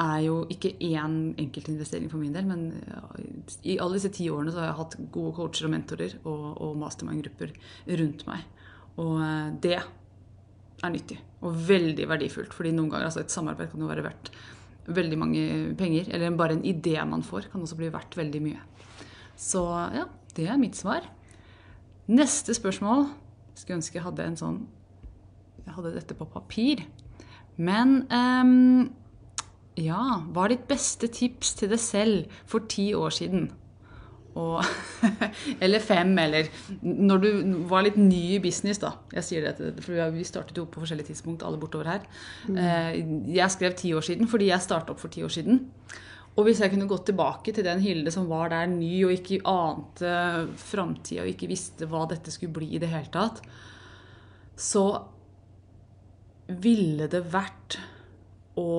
er 0.00 0.18
jo 0.24 0.42
ikke 0.52 0.74
én 0.86 1.16
enkeltinvestering 1.40 2.10
for 2.10 2.22
min 2.22 2.34
del, 2.34 2.46
men 2.48 2.68
i 3.68 3.78
alle 3.80 3.98
disse 3.98 4.12
ti 4.16 4.28
årene 4.32 4.52
så 4.52 4.62
har 4.62 4.70
jeg 4.70 4.78
hatt 4.78 4.98
gode 5.12 5.34
coacher 5.36 5.68
og 5.68 5.74
mentorer 5.74 6.14
og, 6.22 6.44
og 6.64 6.76
mastermind-grupper 6.80 7.52
rundt 8.00 8.24
meg. 8.28 8.46
Og 9.00 9.16
eh, 9.24 9.50
det 9.64 9.76
er 9.80 10.94
nyttig 10.94 11.20
og 11.44 11.56
veldig 11.68 12.06
verdifullt. 12.08 12.54
fordi 12.56 12.72
noen 12.76 12.90
ganger 12.92 13.08
altså 13.08 13.22
et 13.24 13.32
samarbeid 13.32 13.72
kan 13.72 13.82
jo 13.82 13.90
være 13.90 14.04
verdt 14.04 14.32
veldig 14.86 15.18
mange 15.20 15.42
penger. 15.78 16.10
Eller 16.14 16.36
bare 16.36 16.56
en 16.58 16.64
idé 16.66 16.96
man 17.06 17.24
får, 17.26 17.50
kan 17.52 17.62
også 17.62 17.78
bli 17.78 17.90
verdt 17.92 18.16
veldig 18.18 18.42
mye. 18.44 18.62
Så 19.40 19.64
ja, 19.94 20.06
det 20.36 20.46
er 20.48 20.60
mitt 20.60 20.78
svar. 20.78 21.06
Neste 22.10 22.56
spørsmål 22.56 23.04
Skulle 23.54 23.76
ønske 23.78 23.98
jeg 23.98 24.02
hadde 24.02 24.24
en 24.26 24.38
sånn 24.38 24.56
Jeg 25.62 25.74
hadde 25.76 25.92
dette 25.94 26.16
på 26.18 26.26
papir. 26.26 26.82
Men 27.60 28.00
um, 28.10 28.88
ja, 29.78 30.02
hva 30.32 30.46
er 30.46 30.56
ditt 30.56 30.66
beste 30.70 31.10
tips 31.12 31.54
til 31.60 31.70
deg 31.70 31.82
selv 31.82 32.40
for 32.48 32.66
ti 32.72 32.90
år 32.96 33.14
siden? 33.14 33.50
Og, 34.40 34.60
eller 35.64 35.82
fem, 35.84 36.12
eller 36.22 36.48
når 36.82 37.22
du 37.24 37.30
var 37.70 37.84
litt 37.86 37.98
ny 38.00 38.36
i 38.36 38.42
business, 38.42 38.80
da. 38.82 38.94
Jeg 39.14 39.26
sier 39.26 39.48
det, 39.48 39.72
for 39.84 40.14
Vi 40.14 40.26
startet 40.26 40.60
jo 40.60 40.68
på 40.70 40.82
forskjellige 40.82 41.12
tidspunkt, 41.12 41.44
alle 41.46 41.60
bortover 41.60 41.92
her. 41.94 42.06
Mm. 42.48 42.60
Eh, 42.64 43.00
jeg 43.36 43.56
skrev 43.56 43.76
ti 43.78 43.92
år 43.96 44.06
siden 44.06 44.30
fordi 44.30 44.50
jeg 44.50 44.64
starta 44.64 44.94
opp 44.94 45.02
for 45.02 45.12
ti 45.12 45.24
år 45.26 45.34
siden. 45.34 45.64
Og 46.38 46.46
hvis 46.46 46.60
jeg 46.62 46.72
kunne 46.72 46.88
gått 46.88 47.08
tilbake 47.10 47.52
til 47.52 47.66
den 47.66 47.82
Hilde 47.82 48.12
som 48.14 48.28
var 48.30 48.52
der 48.52 48.70
ny 48.70 48.92
og 49.04 49.14
ikke 49.16 49.42
ante 49.50 50.12
framtida 50.62 51.24
og 51.24 51.32
ikke 51.32 51.50
visste 51.50 51.88
hva 51.90 52.06
dette 52.08 52.32
skulle 52.32 52.54
bli 52.54 52.70
i 52.76 52.82
det 52.82 52.90
hele 52.92 53.10
tatt, 53.12 53.42
så 54.60 54.84
ville 56.60 57.08
det 57.10 57.22
vært 57.32 57.78
å 58.58 58.70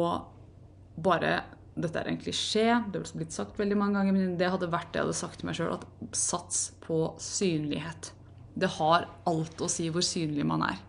bare 1.01 1.35
dette 1.71 2.01
er 2.01 2.09
en 2.11 2.19
klisjé, 2.19 2.65
det 2.91 2.99
har 2.99 3.11
blitt 3.15 3.35
sagt 3.35 3.59
veldig 3.59 3.77
mange 3.79 3.99
ganger, 3.99 4.15
men 4.15 4.37
det 4.39 4.49
hadde 4.51 4.69
vært 4.71 4.91
det 4.91 4.99
jeg 4.99 5.07
hadde 5.07 5.19
sagt 5.21 5.39
til 5.39 5.47
meg 5.47 5.57
sjøl, 5.57 5.77
at 5.77 6.15
sats 6.17 6.63
på 6.83 6.99
synlighet. 7.21 8.11
Det 8.59 8.67
har 8.75 9.07
alt 9.29 9.63
å 9.63 9.69
si 9.71 9.87
hvor 9.93 10.03
synlig 10.03 10.45
man 10.47 10.65
er. 10.67 10.81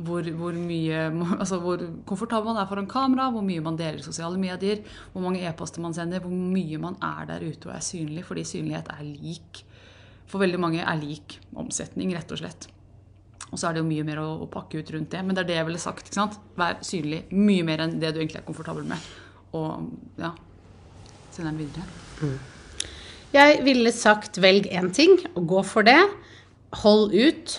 Hvor, 0.00 0.24
hvor, 0.32 0.56
mye, 0.56 1.02
altså 1.36 1.58
hvor 1.60 1.82
komfortabel 2.08 2.54
man 2.54 2.62
er 2.62 2.68
foran 2.70 2.88
kamera, 2.88 3.28
hvor 3.34 3.44
mye 3.44 3.60
man 3.64 3.76
deler 3.76 4.00
i 4.00 4.06
sosiale 4.06 4.40
medier, 4.40 4.80
hvor 5.12 5.26
mange 5.26 5.42
e-poster 5.44 5.84
man 5.84 5.96
sender, 5.96 6.24
hvor 6.24 6.32
mye 6.32 6.80
man 6.80 6.96
er 7.04 7.28
der 7.28 7.44
ute 7.44 7.68
og 7.68 7.74
er 7.76 7.84
synlig. 7.84 8.24
Fordi 8.24 8.46
synlighet 8.48 8.88
er 8.96 9.04
lik 9.04 9.66
For 10.30 10.38
veldig 10.38 10.60
mange 10.62 10.84
er 10.86 10.94
lik 10.94 11.40
omsetning, 11.58 12.12
rett 12.14 12.30
og 12.30 12.38
slett. 12.38 12.68
Og 13.50 13.58
så 13.58 13.66
er 13.66 13.74
det 13.74 13.80
jo 13.82 13.88
mye 13.88 14.04
mer 14.06 14.20
å, 14.22 14.28
å 14.44 14.46
pakke 14.46 14.78
ut 14.78 14.92
rundt 14.94 15.10
det. 15.10 15.24
Men 15.26 15.34
det 15.34 15.42
er 15.42 15.48
det 15.48 15.56
jeg 15.58 15.66
ville 15.66 15.82
sagt. 15.82 16.14
Vær 16.56 16.78
synlig 16.86 17.24
mye 17.34 17.66
mer 17.66 17.82
enn 17.82 17.98
det 17.98 18.14
du 18.14 18.20
egentlig 18.22 18.38
er 18.38 18.46
komfortabel 18.46 18.86
med 18.86 19.10
og 19.56 19.90
ja, 20.20 20.32
sende 21.34 21.52
den 21.52 21.60
videre. 21.64 21.86
Mm. 22.20 22.38
Jeg 23.30 23.60
ville 23.62 23.92
sagt 23.94 24.40
velg 24.42 24.66
én 24.74 24.90
ting, 24.94 25.18
og 25.38 25.46
gå 25.50 25.62
for 25.66 25.86
det. 25.86 26.00
Hold 26.82 27.14
ut. 27.14 27.56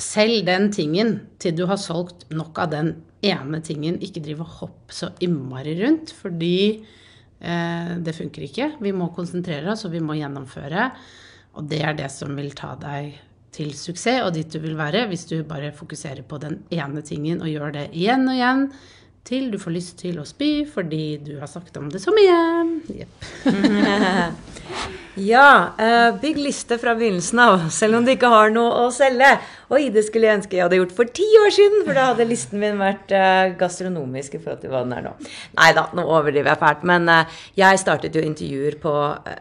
Selg 0.00 0.42
den 0.48 0.72
tingen 0.74 1.16
til 1.40 1.54
du 1.56 1.64
har 1.70 1.78
solgt 1.80 2.26
nok 2.34 2.58
av 2.64 2.72
den 2.72 2.94
ene 3.24 3.60
tingen. 3.64 4.00
Ikke 4.04 4.22
drive 4.24 4.44
og 4.44 4.56
hopp 4.60 4.92
så 4.92 5.12
innmari 5.24 5.76
rundt, 5.80 6.12
fordi 6.18 6.56
eh, 7.40 7.92
det 8.04 8.16
funker 8.16 8.48
ikke. 8.48 8.72
Vi 8.84 8.92
må 8.96 9.08
konsentrere 9.16 9.72
oss, 9.72 9.86
og 9.86 9.94
vi 9.94 10.02
må 10.04 10.18
gjennomføre. 10.18 10.90
Og 11.54 11.70
det 11.70 11.80
er 11.86 11.96
det 11.96 12.10
som 12.12 12.34
vil 12.36 12.52
ta 12.58 12.74
deg 12.80 13.14
til 13.54 13.70
suksess 13.78 14.24
og 14.26 14.34
dit 14.34 14.50
du 14.50 14.58
vil 14.62 14.76
være, 14.78 15.06
hvis 15.10 15.28
du 15.30 15.38
bare 15.46 15.70
fokuserer 15.74 16.24
på 16.26 16.40
den 16.42 16.58
ene 16.74 17.04
tingen 17.06 17.42
og 17.42 17.52
gjør 17.52 17.74
det 17.76 17.84
igjen 17.94 18.26
og 18.26 18.34
igjen 18.34 18.64
til 19.24 19.48
du 19.52 19.56
får 19.60 19.72
lyst 19.72 19.96
til 20.02 20.18
å 20.20 20.26
spy 20.28 20.66
fordi 20.68 21.16
du 21.24 21.36
har 21.40 21.48
sagt 21.48 21.76
om 21.80 21.88
det 21.92 22.02
så 22.02 22.12
mye. 22.12 22.36
Yep. 22.92 23.24
ja, 25.32 25.48
uh, 25.78 26.10
bygg 26.20 26.40
liste 26.44 26.76
fra 26.80 26.92
begynnelsen 26.98 27.40
av, 27.40 27.64
selv 27.72 27.98
om 27.98 28.04
du 28.04 28.12
ikke 28.12 28.28
har 28.32 28.52
noe 28.52 28.84
å 28.84 28.92
selge. 28.92 29.30
Oi, 29.72 29.88
det 29.94 30.04
skulle 30.04 30.28
jeg 30.28 30.42
ønske 30.42 30.58
jeg 30.58 30.66
hadde 30.66 30.82
gjort 30.82 30.94
for 30.98 31.16
ti 31.16 31.26
år 31.40 31.56
siden, 31.56 31.86
for 31.86 31.96
da 31.96 32.10
hadde 32.10 32.28
listen 32.28 32.60
min 32.60 32.76
vært 32.82 33.16
uh, 33.16 33.56
gastronomisk 33.60 34.36
i 34.36 34.44
forhold 34.44 34.64
til 34.64 34.74
hva 34.74 34.84
den 34.84 34.96
er 34.98 35.08
nå. 35.08 35.16
Nei 35.56 35.72
da, 35.76 35.88
nå 35.96 36.04
overdriver 36.04 36.52
jeg 36.52 36.62
fælt. 36.66 36.88
Men 36.92 37.08
uh, 37.08 37.42
jeg 37.56 37.80
startet 37.80 38.16
jo 38.16 38.24
intervjuer 38.28 38.80
på 38.84 38.96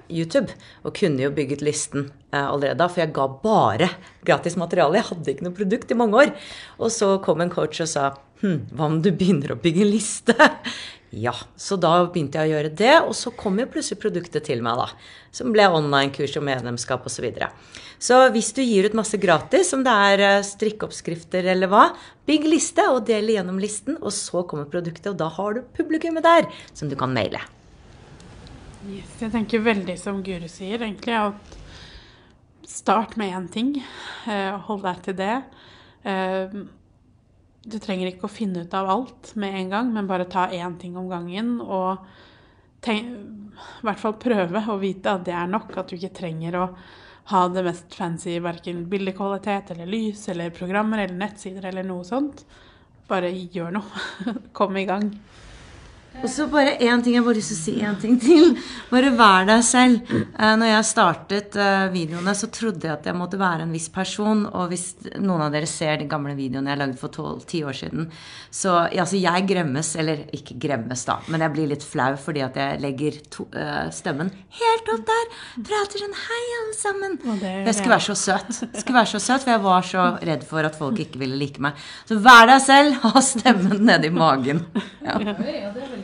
YouTube 0.08 0.56
og 0.88 0.96
kunne 0.96 1.28
jo 1.28 1.36
bygget 1.36 1.66
listen 1.66 2.12
allerede 2.34 2.80
da, 2.80 2.88
for 2.90 3.04
jeg 3.04 3.12
ga 3.14 3.28
bare 3.44 3.90
gratis 4.26 4.56
materiale. 4.58 4.98
Jeg 4.98 5.12
hadde 5.12 5.34
ikke 5.36 5.46
noe 5.46 5.58
produkt 5.58 5.92
i 5.92 5.98
mange 6.00 6.24
år. 6.24 6.32
Og 6.80 6.90
så 6.90 7.18
kom 7.22 7.44
en 7.44 7.52
coach 7.54 7.84
og 7.84 7.92
sa 7.92 8.14
hm, 8.44 8.60
hva 8.76 8.92
om 8.92 9.00
du 9.02 9.10
begynner 9.16 9.56
å 9.56 9.62
bygge 9.64 9.88
en 9.88 9.96
liste? 9.96 10.36
Ja, 11.14 11.36
så 11.56 11.76
da 11.78 11.92
begynte 12.10 12.42
jeg 12.42 12.50
å 12.50 12.54
gjøre 12.56 12.70
det, 12.74 12.94
og 13.06 13.12
så 13.14 13.30
kom 13.38 13.60
jo 13.62 13.68
plutselig 13.70 14.00
produktet 14.02 14.48
til 14.48 14.64
meg, 14.66 14.80
da. 14.80 14.88
Som 15.30 15.52
ble 15.54 15.68
online-kurs 15.70 16.34
og 16.40 16.46
medlemskap 16.48 17.06
osv. 17.06 17.14
Så, 17.14 17.22
videre. 17.22 17.52
så 18.02 18.18
hvis 18.34 18.50
du 18.58 18.64
gir 18.64 18.88
ut 18.90 18.98
masse 18.98 19.20
gratis, 19.22 19.70
om 19.78 19.84
det 19.86 19.94
er 19.94 20.24
eh, 20.26 20.40
strikkeoppskrifter 20.48 21.46
eller 21.54 21.70
hva, 21.70 21.84
bygg 22.26 22.50
liste 22.50 22.88
og 22.90 23.04
del 23.06 23.30
gjennom 23.30 23.62
listen, 23.62 24.00
og 24.02 24.10
så 24.16 24.42
kommer 24.50 24.66
produktet, 24.74 25.12
og 25.14 25.22
da 25.22 25.30
har 25.38 25.54
du 25.54 25.62
publikummet 25.78 26.26
der 26.26 26.50
som 26.74 26.90
du 26.90 26.98
kan 26.98 27.14
maile. 27.14 27.44
Yes, 28.90 29.14
jeg 29.22 29.30
tenker 29.38 29.62
veldig 29.70 30.00
som 30.02 30.26
Guru 30.26 30.50
sier, 30.50 30.82
egentlig. 30.82 31.14
at 31.14 31.60
Start 32.74 33.20
med 33.22 33.38
én 33.38 33.52
ting. 33.54 33.76
Eh, 34.26 34.62
hold 34.66 34.82
deg 34.82 35.06
til 35.06 35.22
det. 35.22 35.36
Du 37.64 37.78
trenger 37.80 38.10
ikke 38.10 38.28
å 38.28 38.32
finne 38.32 38.66
ut 38.66 38.74
av 38.76 38.90
alt 38.92 39.32
med 39.40 39.56
en 39.56 39.70
gang, 39.72 39.94
men 39.96 40.08
bare 40.10 40.28
ta 40.30 40.50
én 40.52 40.76
ting 40.80 40.98
om 41.00 41.08
gangen. 41.12 41.56
Og 41.64 42.04
tenk, 42.84 43.08
i 43.54 43.88
hvert 43.88 44.02
fall 44.02 44.18
prøve 44.20 44.66
å 44.68 44.80
vite 44.82 45.14
at 45.14 45.24
det 45.28 45.36
er 45.38 45.48
nok. 45.52 45.72
At 45.80 45.92
du 45.92 45.96
ikke 45.96 46.16
trenger 46.18 46.60
å 46.60 46.66
ha 47.32 47.46
det 47.48 47.64
mest 47.64 47.96
fancy 47.96 48.36
verken 48.44 48.84
bildekvalitet 48.92 49.72
eller 49.72 49.88
lys 49.88 50.26
eller 50.34 50.52
programmer 50.56 51.06
eller 51.06 51.16
nettsider 51.16 51.70
eller 51.72 51.88
noe 51.88 52.04
sånt. 52.08 52.44
Bare 53.08 53.32
gjør 53.32 53.78
noe. 53.80 54.04
Kom 54.58 54.76
i 54.80 54.88
gang. 54.90 55.08
Og 56.22 56.30
så 56.30 56.46
bare 56.52 56.76
én 56.84 57.02
ting 57.04 57.16
jeg 57.18 57.26
bare 57.26 57.40
lyst 57.40 57.52
til 57.52 57.58
å 57.58 57.62
si 57.64 57.74
en 57.84 57.98
ting 58.00 58.20
til. 58.22 58.54
Bare 58.92 59.10
vær 59.18 59.48
deg 59.50 59.64
selv. 59.66 60.12
Eh, 60.14 60.54
når 60.60 60.70
jeg 60.70 60.88
startet 60.88 61.58
eh, 61.60 61.88
videoene, 61.94 62.36
så 62.38 62.50
trodde 62.54 62.88
jeg 62.88 62.94
at 62.94 63.10
jeg 63.10 63.18
måtte 63.18 63.40
være 63.42 63.66
en 63.66 63.74
viss 63.74 63.90
person. 63.94 64.46
Og 64.52 64.70
hvis 64.72 64.86
noen 65.18 65.46
av 65.48 65.54
dere 65.56 65.70
ser 65.70 65.98
de 66.02 66.08
gamle 66.12 66.36
videoene 66.38 66.72
jeg 66.72 66.82
lagde 66.84 67.00
for 67.02 67.14
12-10 67.14 67.68
år 67.70 67.80
siden, 67.80 68.08
så 68.54 68.76
altså, 68.86 69.20
jeg 69.20 69.48
gremmes, 69.50 69.90
eller 70.00 70.24
ikke 70.38 70.60
gremmes, 70.62 71.04
da, 71.10 71.18
men 71.34 71.44
jeg 71.44 71.56
blir 71.56 71.72
litt 71.74 71.86
flau 71.86 72.14
fordi 72.20 72.44
at 72.46 72.58
jeg 72.60 72.80
legger 72.84 73.18
to, 73.34 73.46
uh, 73.58 73.88
stemmen 73.94 74.30
helt 74.60 74.92
opp 74.94 75.04
der. 75.08 75.32
Prater 75.66 76.04
sånn 76.04 76.16
Hei, 76.24 76.42
alle 76.60 76.76
sammen. 76.78 77.18
Jeg 77.42 77.76
skulle 77.76 77.96
være 77.96 78.06
så 78.06 78.16
søt. 78.20 78.52
Jeg 78.64 78.84
skulle 78.84 79.00
være 79.00 79.12
så 79.16 79.22
søt, 79.24 79.44
For 79.44 79.54
jeg 79.56 79.64
var 79.64 79.88
så 79.88 80.06
redd 80.30 80.46
for 80.48 80.68
at 80.68 80.78
folk 80.78 81.02
ikke 81.04 81.22
ville 81.24 81.40
like 81.40 81.62
meg. 81.64 81.80
Så 82.08 82.20
vær 82.24 82.48
deg 82.50 82.62
selv. 82.64 83.00
Ha 83.04 83.22
stemmen 83.26 83.84
nedi 83.88 84.14
magen. 84.14 84.64
Ja. 85.04 85.18
Ja, 85.20 85.34
det 85.36 85.84
er 85.84 85.90
veldig. 85.92 86.03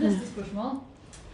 Neste 0.00 0.26
spørsmål 0.32 0.80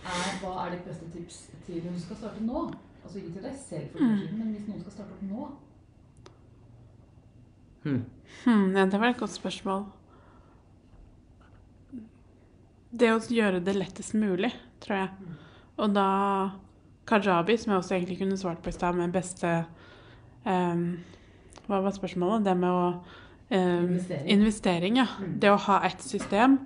er 0.08 0.36
hva 0.42 0.52
er 0.64 0.74
ditt 0.74 0.86
beste 0.88 1.08
tips 1.14 1.40
til 1.66 1.82
hun 1.84 1.98
skal 2.00 2.20
starte 2.20 2.44
nå? 2.44 2.68
Altså 3.04 3.20
ikke 3.20 3.32
til 3.38 3.46
deg 3.46 3.56
selv, 3.56 3.90
for 3.92 4.04
mm. 4.04 4.38
men 4.38 4.52
hvis 4.52 4.68
noen 4.68 4.80
skal 4.82 4.96
starte 4.96 5.16
opp 5.16 5.24
nå? 5.28 5.48
Hmm. 7.84 8.02
Hmm, 8.44 8.76
ja, 8.76 8.84
det 8.86 9.00
var 9.00 9.12
et 9.12 9.20
godt 9.20 9.32
spørsmål. 9.32 9.86
Det 12.90 13.10
å 13.12 13.20
gjøre 13.20 13.60
det 13.64 13.76
lettest 13.76 14.16
mulig, 14.16 14.50
tror 14.82 14.96
jeg. 15.02 15.36
Og 15.78 15.94
da 15.94 16.08
Kajabi, 17.08 17.56
som 17.56 17.72
jeg 17.72 17.82
også 17.82 17.96
egentlig 17.96 18.18
kunne 18.20 18.36
svart 18.40 18.60
på 18.64 18.72
i 18.72 18.76
stad, 18.76 18.96
med 18.96 19.14
beste 19.14 19.52
um, 20.44 20.98
Hva 21.68 21.80
var 21.84 21.96
spørsmålet? 21.96 22.44
Det 22.44 22.56
med 22.56 22.68
å 22.68 22.84
um, 22.90 23.56
investering. 23.56 24.28
investering. 24.34 25.00
ja. 25.00 25.06
Mm. 25.20 25.34
Det 25.40 25.52
å 25.52 25.60
ha 25.68 25.80
ett 25.88 26.04
system. 26.04 26.58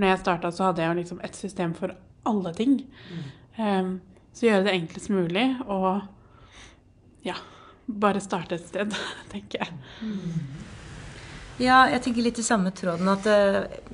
For 0.00 0.06
når 0.06 0.14
jeg 0.14 0.20
starta, 0.22 0.48
så 0.48 0.64
hadde 0.64 0.80
jeg 0.80 0.88
jo 0.88 0.96
liksom 0.96 1.18
et 1.26 1.34
system 1.36 1.72
for 1.76 1.90
alle 2.24 2.50
ting. 2.56 2.78
Mm. 3.12 3.24
Um, 3.60 3.88
så 4.32 4.46
gjøre 4.46 4.62
det 4.64 4.72
enklest 4.72 5.10
mulig 5.12 5.42
og 5.66 6.06
ja, 7.26 7.34
bare 7.84 8.22
starte 8.24 8.56
et 8.56 8.64
sted, 8.64 8.96
tenker 9.34 9.60
jeg. 9.60 9.74
Mm. 10.00 10.38
Ja, 11.60 11.82
jeg 11.92 12.00
tenker 12.00 12.24
litt 12.24 12.40
i 12.40 12.46
samme 12.46 12.72
tråden 12.72 13.12
at 13.12 13.28
uh, 13.28 13.92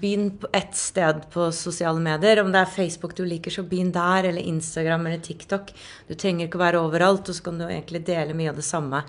begynn 0.00 0.30
ett 0.52 0.76
sted 0.76 1.24
på 1.32 1.48
sosiale 1.52 2.00
medier. 2.02 2.42
Om 2.42 2.52
det 2.52 2.60
er 2.62 2.72
Facebook 2.72 3.16
du 3.16 3.24
liker, 3.26 3.54
så 3.54 3.64
begynn 3.66 3.90
der, 3.94 4.28
eller 4.30 4.44
Instagram 4.44 5.08
eller 5.08 5.24
TikTok. 5.24 5.72
Du 6.08 6.14
trenger 6.14 6.46
ikke 6.46 6.60
å 6.60 6.64
være 6.64 6.82
overalt, 6.84 7.28
og 7.28 7.36
så 7.36 7.46
kan 7.48 7.60
du 7.60 7.66
egentlig 7.66 8.04
dele 8.06 8.36
mye 8.36 8.52
av 8.52 8.60
det 8.60 8.66
samme 8.66 9.02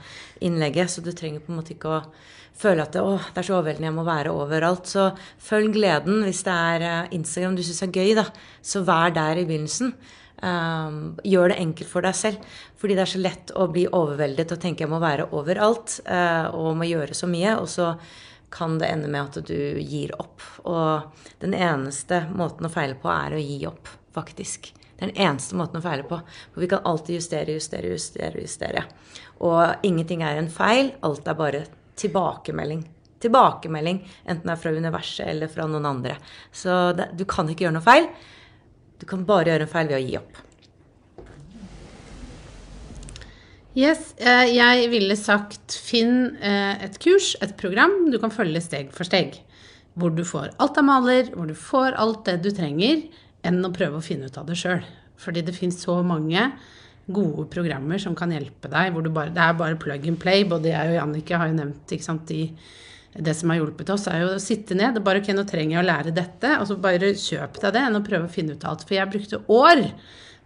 innlegget. 0.45 0.91
Så 0.91 1.05
du 1.05 1.11
trenger 1.11 1.43
på 1.43 1.53
en 1.53 1.59
måte 1.61 1.75
ikke 1.75 1.97
å 1.97 2.03
føle 2.59 2.83
at 2.83 2.95
det, 2.95 3.03
å, 3.03 3.17
det 3.17 3.41
er 3.41 3.47
så 3.47 3.57
overveldende, 3.57 3.89
jeg 3.89 3.97
må 3.97 4.07
være 4.07 4.35
overalt. 4.35 4.89
Så 4.89 5.09
følg 5.49 5.75
gleden. 5.77 6.23
Hvis 6.27 6.45
det 6.47 6.55
er 6.55 6.87
eh, 6.87 7.11
Instagram 7.19 7.59
du 7.59 7.65
syns 7.65 7.83
er 7.85 7.93
gøy, 7.93 8.15
da, 8.19 8.25
så 8.61 8.83
vær 8.87 9.13
der 9.15 9.41
i 9.41 9.45
begynnelsen. 9.49 9.93
Um, 10.39 11.17
gjør 11.27 11.51
det 11.51 11.59
enkelt 11.59 11.89
for 11.91 12.05
deg 12.05 12.15
selv. 12.15 12.57
Fordi 12.79 12.95
det 12.95 13.03
er 13.03 13.11
så 13.11 13.19
lett 13.19 13.51
å 13.59 13.67
bli 13.71 13.83
overveldet 13.91 14.55
og 14.55 14.61
tenke 14.63 14.85
jeg 14.85 14.91
må 14.91 15.01
være 15.03 15.27
overalt 15.35 15.99
uh, 16.07 16.47
og 16.55 16.77
må 16.79 16.87
gjøre 16.87 17.17
så 17.17 17.27
mye. 17.27 17.57
Og 17.59 17.67
så 17.71 17.91
kan 18.51 18.79
det 18.79 18.89
ende 18.89 19.07
med 19.07 19.21
at 19.21 19.47
du 19.47 19.79
gir 19.79 20.13
opp. 20.19 20.43
Og 20.65 21.25
den 21.43 21.53
eneste 21.53 22.23
måten 22.35 22.67
å 22.67 22.73
feile 22.73 22.97
på 22.99 23.11
er 23.13 23.35
å 23.35 23.41
gi 23.41 23.59
opp, 23.69 23.89
faktisk. 24.15 24.71
Det 24.99 25.05
er 25.05 25.11
den 25.13 25.27
eneste 25.29 25.55
måten 25.55 25.79
å 25.79 25.83
feile 25.83 26.03
på. 26.07 26.19
For 26.53 26.63
vi 26.63 26.69
kan 26.71 26.83
alltid 26.87 27.19
justere, 27.19 27.55
justere, 27.55 27.93
justere. 27.93 28.41
justere. 28.43 28.83
Og 29.47 29.85
ingenting 29.87 30.25
er 30.27 30.39
en 30.39 30.51
feil. 30.51 30.91
Alt 31.05 31.27
er 31.27 31.37
bare 31.39 31.63
tilbakemelding. 31.99 32.83
Tilbakemelding, 33.19 34.01
enten 34.25 34.47
det 34.47 34.53
er 34.55 34.59
fra 34.59 34.71
universet 34.71 35.27
eller 35.27 35.51
fra 35.51 35.65
noen 35.67 35.87
andre. 35.87 36.15
Så 36.51 36.93
det, 36.95 37.09
du 37.19 37.25
kan 37.27 37.49
ikke 37.51 37.65
gjøre 37.65 37.75
noe 37.75 37.87
feil. 37.87 38.07
Du 38.99 39.07
kan 39.07 39.25
bare 39.27 39.53
gjøre 39.53 39.67
en 39.67 39.71
feil 39.71 39.91
ved 39.91 39.99
å 39.99 40.03
gi 40.03 40.19
opp. 40.19 40.39
Yes, 43.79 44.13
eh, 44.17 44.49
jeg 44.57 44.87
ville 44.91 45.15
sagt 45.15 45.75
finn 45.85 46.33
eh, 46.43 46.81
et 46.83 46.97
kurs, 46.99 47.35
et 47.39 47.53
program 47.59 48.09
du 48.11 48.17
kan 48.19 48.33
følge 48.33 48.59
steg 48.65 48.89
for 48.95 49.07
steg. 49.07 49.37
Hvor 49.99 50.11
du 50.15 50.23
får 50.27 50.51
alt 50.59 50.79
av 50.81 50.87
maler, 50.87 51.29
hvor 51.31 51.47
du 51.47 51.55
får 51.55 51.95
alt 52.01 52.25
det 52.27 52.39
du 52.43 52.49
trenger, 52.55 53.05
enn 53.45 53.63
å 53.63 53.71
prøve 53.75 53.99
å 53.99 54.03
finne 54.03 54.27
ut 54.27 54.39
av 54.41 54.49
det 54.49 54.57
sjøl. 54.59 54.83
Fordi 55.19 55.45
det 55.45 55.55
fins 55.55 55.79
så 55.85 55.99
mange 56.03 56.49
gode 57.07 57.47
programmer 57.53 58.01
som 58.01 58.17
kan 58.17 58.33
hjelpe 58.35 58.71
deg. 58.71 58.91
hvor 58.93 59.07
bare, 59.15 59.31
Det 59.31 59.41
er 59.45 59.53
bare 59.61 59.79
plug 59.79 60.07
and 60.07 60.19
play. 60.19 60.43
Både 60.43 60.73
jeg 60.73 60.91
og 60.91 60.99
Jannicke 60.99 61.39
har 61.39 61.47
jo 61.47 61.59
nevnt 61.61 61.95
ikke 61.95 62.09
sant, 62.09 62.27
de, 62.27 62.49
det 63.15 63.35
som 63.35 63.49
har 63.49 63.61
hjulpet 63.61 63.89
oss, 63.95 64.07
er 64.07 64.25
jo 64.25 64.33
å 64.35 64.43
sitte 64.43 64.75
ned. 64.75 64.93
Det 64.93 65.03
er 65.03 65.07
bare 65.07 65.23
ok, 65.23 65.31
nå 65.33 65.45
trenger 65.47 65.77
jeg 65.77 65.83
å 65.83 65.87
lære 65.87 66.15
dette. 66.15 66.57
Og 66.59 66.67
så 66.67 66.75
bare 66.75 67.13
kjøp 67.15 67.61
deg 67.63 67.77
det, 67.77 67.85
enn 67.85 67.99
å 68.01 68.05
prøve 68.05 68.27
å 68.27 68.33
finne 68.33 68.57
ut 68.57 68.65
av 68.65 68.75
alt. 68.75 68.87
For 68.87 68.99
jeg 68.99 69.13
brukte 69.13 69.43
år 69.47 69.87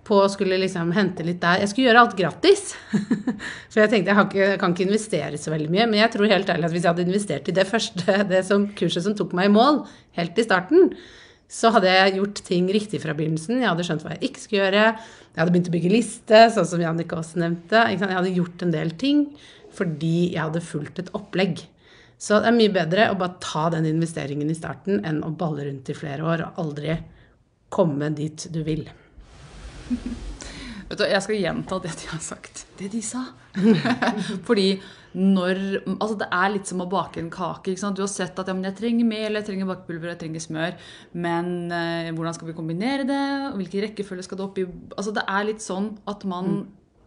på 0.03 0.19
å 0.19 0.29
skulle 0.31 0.59
liksom 0.59 0.91
hente 0.95 1.23
litt 1.25 1.39
der. 1.41 1.61
Jeg 1.63 1.71
skulle 1.71 1.87
gjøre 1.87 2.03
alt 2.03 2.15
gratis. 2.19 2.73
For 3.71 3.79
jeg 3.79 3.91
tenkte 3.91 4.11
jeg, 4.11 4.27
ikke, 4.27 4.39
jeg, 4.41 4.59
kan 4.61 4.75
ikke 4.75 4.87
investere 4.87 5.39
så 5.39 5.53
veldig 5.53 5.71
mye. 5.71 5.87
Men 5.89 6.01
jeg 6.01 6.13
tror 6.15 6.31
helt 6.31 6.51
ærlig 6.51 6.67
at 6.67 6.75
hvis 6.75 6.85
jeg 6.85 6.91
hadde 6.91 7.05
investert 7.07 7.49
i 7.49 7.55
det 7.55 7.67
første, 7.69 8.17
det 8.33 8.41
som, 8.47 8.67
kurset 8.79 9.07
som 9.07 9.17
tok 9.17 9.35
meg 9.37 9.51
i 9.51 9.53
mål, 9.55 9.83
helt 10.19 10.39
i 10.39 10.45
starten, 10.47 10.93
så 11.53 11.69
hadde 11.75 11.91
jeg 11.91 12.15
gjort 12.17 12.41
ting 12.47 12.69
riktig 12.73 12.99
fra 13.03 13.15
begynnelsen. 13.15 13.61
Jeg 13.61 13.69
hadde 13.69 13.85
skjønt 13.87 14.05
hva 14.05 14.15
jeg 14.15 14.29
ikke 14.29 14.43
skulle 14.43 14.63
gjøre. 14.63 14.85
Jeg 15.33 15.41
hadde 15.41 15.53
begynt 15.53 15.69
å 15.69 15.75
bygge 15.75 15.91
liste, 15.93 16.41
sånn 16.55 16.69
som 16.69 16.81
Jannicke 16.83 17.19
også 17.19 17.41
nevnte. 17.43 17.83
Jeg 17.93 18.01
hadde 18.03 18.33
gjort 18.33 18.65
en 18.65 18.73
del 18.73 18.95
ting 18.99 19.27
fordi 19.73 20.33
jeg 20.35 20.41
hadde 20.41 20.61
fulgt 20.61 20.99
et 21.01 21.07
opplegg. 21.17 21.63
Så 22.21 22.37
det 22.39 22.51
er 22.51 22.55
mye 22.55 22.73
bedre 22.73 23.07
å 23.09 23.17
bare 23.19 23.39
ta 23.41 23.67
den 23.73 23.87
investeringen 23.89 24.51
i 24.51 24.57
starten 24.57 25.01
enn 25.07 25.23
å 25.25 25.31
balle 25.37 25.65
rundt 25.65 25.89
i 25.89 25.97
flere 25.97 26.25
år 26.27 26.45
og 26.45 26.61
aldri 26.61 26.99
komme 27.73 28.11
dit 28.13 28.45
du 28.53 28.61
vil. 28.67 28.85
Vet 29.89 30.99
du, 30.99 31.05
Jeg 31.07 31.23
skal 31.25 31.39
gjenta 31.39 31.79
det 31.83 31.93
de 32.01 32.09
har 32.11 32.21
sagt. 32.21 32.65
Det 32.79 32.91
de 32.93 33.01
sa. 33.05 33.23
Fordi 34.47 34.67
når 35.13 35.59
Altså, 35.85 36.15
det 36.17 36.27
er 36.33 36.53
litt 36.55 36.69
som 36.69 36.81
å 36.81 36.89
bake 36.89 37.21
en 37.21 37.31
kake. 37.33 37.75
Du 37.77 38.01
har 38.01 38.11
sett 38.11 38.39
at 38.39 38.49
ja, 38.49 38.55
men 38.57 38.65
jeg 38.65 38.79
trenger 38.79 39.05
mel, 39.09 39.37
jeg 39.37 39.47
trenger 39.47 39.69
bakepulver, 39.69 40.13
jeg 40.13 40.23
trenger 40.25 40.43
smør. 40.43 40.77
Men 41.13 41.71
eh, 41.71 42.13
hvordan 42.13 42.37
skal 42.37 42.49
vi 42.49 42.57
kombinere 42.57 43.05
det? 43.09 43.23
Hvilken 43.59 43.85
rekkefølge 43.87 44.25
skal 44.25 44.41
det 44.41 44.47
opp 44.47 44.61
i? 44.61 44.65
Altså, 44.97 45.13
det 45.15 45.27
er 45.29 45.51
litt 45.51 45.65
sånn 45.65 45.93
at 46.09 46.25
man 46.29 46.55
mm 46.55 46.63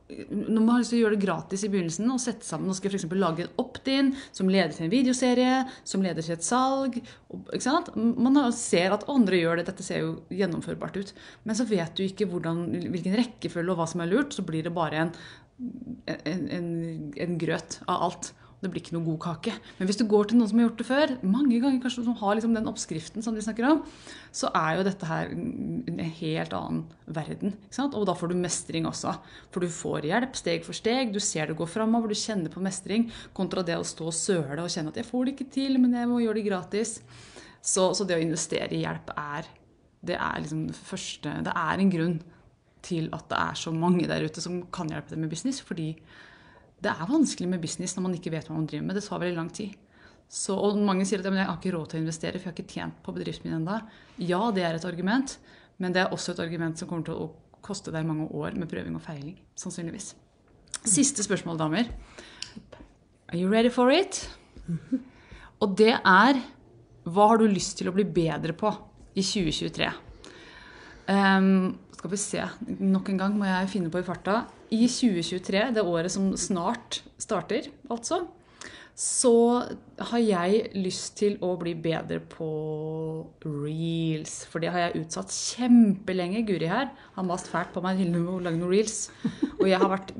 når 0.07 0.61
man 0.61 0.69
har 0.71 0.83
lyst 0.83 0.93
til 0.93 1.01
å 1.01 1.03
gjøre 1.05 1.17
det 1.17 1.25
gratis 1.25 1.65
i 1.67 1.71
begynnelsen 1.73 2.11
og 2.15 2.21
sette 2.23 2.47
sammen, 2.47 2.69
Nå 2.71 2.77
skal 2.79 2.95
jeg 2.95 3.03
for 3.03 3.19
lage 3.19 3.43
en 3.43 3.57
opt-in 3.59 4.13
som 4.31 4.51
leder 4.51 4.75
til 4.75 4.87
en 4.87 4.93
videoserie, 4.93 5.57
som 5.83 6.05
leder 6.05 6.23
til 6.23 6.37
et 6.37 6.47
salg. 6.47 7.01
ikke 7.01 7.65
sant? 7.65 7.91
Man 7.97 8.39
ser 8.55 8.95
at 8.95 9.09
andre 9.11 9.41
gjør 9.41 9.59
det, 9.59 9.67
dette 9.73 9.87
ser 9.87 10.05
jo 10.05 10.13
gjennomførbart 10.31 11.01
ut. 11.01 11.13
Men 11.43 11.59
så 11.59 11.67
vet 11.67 11.99
du 11.99 12.05
ikke 12.07 12.29
hvordan, 12.31 12.69
hvilken 12.95 13.19
rekkefølge 13.19 13.75
og 13.75 13.83
hva 13.83 13.89
som 13.91 14.05
er 14.05 14.13
lurt. 14.13 14.37
Så 14.37 14.47
blir 14.47 14.67
det 14.67 14.75
bare 14.77 15.07
en, 15.07 15.15
en, 16.07 16.49
en, 16.61 16.73
en 17.27 17.39
grøt 17.43 17.81
av 17.87 18.09
alt 18.09 18.33
det 18.63 18.71
blir 18.73 18.81
ikke 18.81 18.95
noe 18.97 19.05
god 19.05 19.19
kake. 19.21 19.53
Men 19.77 19.89
hvis 19.89 19.99
du 20.01 20.07
går 20.09 20.31
til 20.31 20.39
noen 20.39 20.49
som 20.49 20.61
har 20.61 20.67
gjort 20.67 20.79
det 20.81 20.87
før, 20.89 21.11
mange 21.29 21.59
ganger 21.61 21.83
kanskje 21.83 22.07
som 22.07 22.17
har 22.17 22.39
liksom 22.39 22.55
den 22.57 22.71
oppskriften 22.71 23.25
som 23.25 23.37
de 23.37 23.45
snakker 23.45 23.67
om, 23.69 23.83
så 24.33 24.49
er 24.57 24.79
jo 24.79 24.87
dette 24.87 25.09
her 25.11 25.33
en 25.35 26.01
helt 26.21 26.57
annen 26.57 26.81
verden. 27.19 27.53
Og 27.85 28.07
da 28.09 28.15
får 28.17 28.33
du 28.33 28.39
mestring 28.41 28.89
også. 28.89 29.13
For 29.53 29.65
du 29.65 29.73
får 29.73 30.09
hjelp 30.09 30.41
steg 30.41 30.65
for 30.65 30.77
steg. 30.77 31.13
Du 31.13 31.21
ser 31.21 31.51
det 31.51 31.59
gå 31.59 31.69
framover, 31.69 32.13
du 32.13 32.19
kjenner 32.19 32.53
på 32.53 32.65
mestring. 32.65 33.11
Kontra 33.37 33.65
det 33.67 33.77
å 33.77 33.85
stå 33.87 34.09
og 34.09 34.17
søle 34.17 34.63
og 34.63 34.73
kjenne 34.73 34.95
at 34.95 34.97
'jeg 34.97 35.11
får 35.11 35.25
det 35.25 35.37
ikke 35.37 35.53
til, 35.53 35.79
men 35.79 35.93
jeg 35.93 36.09
må 36.09 36.21
gjøre 36.25 36.41
det 36.41 36.49
gratis'. 36.49 37.01
Så, 37.61 37.93
så 37.93 38.07
det 38.07 38.17
å 38.17 38.23
investere 38.23 38.73
i 38.73 38.85
hjelp 38.85 39.11
er 39.17 39.45
det 40.07 40.15
er 40.15 40.41
liksom 40.41 40.67
det 40.69 40.77
første 40.77 41.43
Det 41.43 41.53
er 41.57 41.81
en 41.81 41.91
grunn 41.91 42.23
til 42.87 43.09
at 43.13 43.29
det 43.29 43.39
er 43.39 43.55
så 43.59 43.73
mange 43.75 44.07
der 44.07 44.23
ute 44.23 44.41
som 44.41 44.63
kan 44.71 44.89
hjelpe 44.89 45.11
deg 45.11 45.19
med 45.19 45.31
business. 45.31 45.61
fordi 45.61 45.97
det 46.85 46.93
er 46.93 47.09
vanskelig 47.09 47.49
med 47.49 47.63
business 47.63 47.97
når 47.97 48.07
man 48.07 48.17
ikke 48.19 48.33
vet 48.35 48.49
hva 48.49 48.57
man 48.57 48.67
driver 48.69 48.87
med. 48.89 48.99
Det 48.99 49.05
tar 49.07 49.23
veldig 49.23 49.39
lang 49.39 49.51
tid. 49.55 49.75
Så, 50.29 50.57
og 50.59 50.79
mange 50.83 51.07
sier 51.07 51.23
at 51.23 51.29
ja, 51.29 51.35
jeg 51.39 51.49
har 51.49 51.59
ikke 51.61 51.73
råd 51.77 51.91
til 51.91 52.01
å 52.01 52.05
investere, 52.05 52.39
for 52.39 52.49
jeg 52.49 52.53
har 52.53 52.57
ikke 52.57 52.75
tjent 52.75 53.03
på 53.07 53.15
bedriften 53.15 53.49
min 53.49 53.59
ennå. 53.61 53.79
Ja, 54.19 54.41
det 54.55 54.65
er 54.67 54.79
et 54.79 54.87
argument, 54.89 55.37
men 55.83 55.95
det 55.95 56.03
er 56.03 56.15
også 56.15 56.35
et 56.35 56.43
argument 56.43 56.79
som 56.79 56.91
kommer 56.91 57.07
til 57.07 57.21
å 57.27 57.31
koste 57.67 57.95
deg 57.95 58.07
mange 58.07 58.29
år 58.35 58.59
med 58.59 58.71
prøving 58.71 58.99
og 58.99 59.05
feiling. 59.07 59.37
Sannsynligvis. 59.59 60.13
Siste 60.87 61.25
spørsmål, 61.27 61.59
damer. 61.63 61.89
Are 63.31 63.39
you 63.39 63.51
ready 63.51 63.71
for 63.75 63.91
it? 63.91 64.27
Og 65.63 65.73
det 65.79 65.95
er 65.97 66.43
hva 67.07 67.31
har 67.31 67.39
du 67.39 67.47
lyst 67.47 67.79
til 67.79 67.89
å 67.89 67.95
bli 67.95 68.05
bedre 68.07 68.55
på 68.59 68.71
i 69.15 69.23
2023? 69.23 69.89
Um, 71.07 71.77
skal 71.95 72.13
vi 72.13 72.19
se, 72.19 72.43
nok 72.83 73.13
en 73.13 73.21
gang 73.21 73.37
må 73.39 73.47
jeg 73.47 73.71
finne 73.71 73.93
på 73.95 74.03
i 74.03 74.07
farta. 74.07 74.41
I 74.75 74.87
2023, 74.91 75.69
det 75.77 75.85
året 75.85 76.13
som 76.13 76.33
snart 76.41 77.01
starter, 77.23 77.69
altså, 77.93 78.25
så 78.97 79.33
har 80.09 80.23
jeg 80.25 80.71
lyst 80.73 81.19
til 81.21 81.35
å 81.45 81.51
bli 81.61 81.75
bedre 81.77 82.17
på 82.33 82.47
reels. 83.45 84.39
For 84.49 84.65
det 84.65 84.71
har 84.73 84.87
jeg 84.87 85.03
utsatt 85.03 85.35
kjempelenge. 85.37 86.47
Guri 86.49 86.71
her 86.71 86.89
har 87.19 87.27
mast 87.29 87.51
fælt 87.53 87.75
på 87.75 87.83
meg 87.85 88.01
til 88.01 88.17
å 88.23 88.39
lage 88.41 88.57
noen 88.57 88.73
reels. 88.73 89.11
Og 89.59 89.67
jeg 89.69 89.83
har 89.83 89.93
vært 89.93 90.15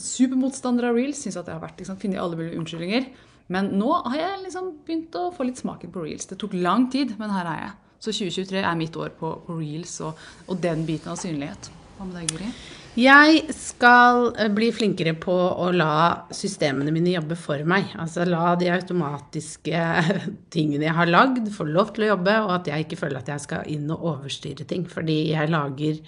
supermotstander 0.00 0.88
av 0.88 0.96
reels. 0.96 1.20
Syns 1.20 1.36
at 1.36 1.50
jeg 1.50 1.58
har 1.58 1.66
vært, 1.66 1.76
liksom, 1.82 2.00
funnet 2.00 2.22
alle 2.22 2.40
mulige 2.40 2.62
unnskyldninger. 2.62 3.10
Men 3.52 3.68
nå 3.76 3.90
har 4.06 4.16
jeg 4.16 4.40
liksom 4.46 4.70
begynt 4.86 5.20
å 5.20 5.26
få 5.34 5.44
litt 5.44 5.60
smaken 5.60 5.92
på 5.92 6.06
reels. 6.06 6.24
Det 6.30 6.40
tok 6.40 6.56
lang 6.56 6.88
tid, 6.94 7.12
men 7.20 7.34
her 7.34 7.50
er 7.50 7.60
jeg. 7.66 7.74
Så 8.04 8.16
2023 8.22 8.64
er 8.64 8.80
mitt 8.80 8.96
år 9.00 9.12
på, 9.20 9.34
reels 9.52 9.98
og, 10.04 10.24
og, 10.48 10.56
den 10.64 10.88
biten 10.88 11.12
av 11.12 11.20
synlighet. 11.20 11.68
Hva 11.98 12.08
med 12.08 12.18
deg, 12.22 12.32
Guri? 12.32 12.48
Jeg 12.94 13.40
skal 13.50 14.28
eh, 14.38 14.50
bli 14.54 14.68
flinkere 14.70 15.16
på 15.18 15.34
å 15.34 15.70
la 15.74 16.26
systemene 16.34 16.92
mine 16.94 17.16
jobbe 17.16 17.34
for 17.38 17.64
meg. 17.66 17.90
Altså 17.98 18.22
la 18.28 18.52
de 18.58 18.68
automatiske 18.70 19.80
tingene 20.54 20.86
jeg 20.86 20.94
har 21.00 21.10
lagd, 21.10 21.50
få 21.50 21.66
lov 21.66 21.90
til 21.94 22.06
å 22.06 22.12
jobbe, 22.12 22.36
og 22.44 22.52
at 22.60 22.70
jeg 22.70 22.86
ikke 22.86 23.00
føler 23.02 23.18
at 23.18 23.32
jeg 23.34 23.42
skal 23.42 23.66
inn 23.74 23.90
og 23.90 24.06
overstyre 24.12 24.66
ting. 24.70 24.86
Fordi 24.86 25.18
jeg 25.32 25.50
lager 25.50 25.98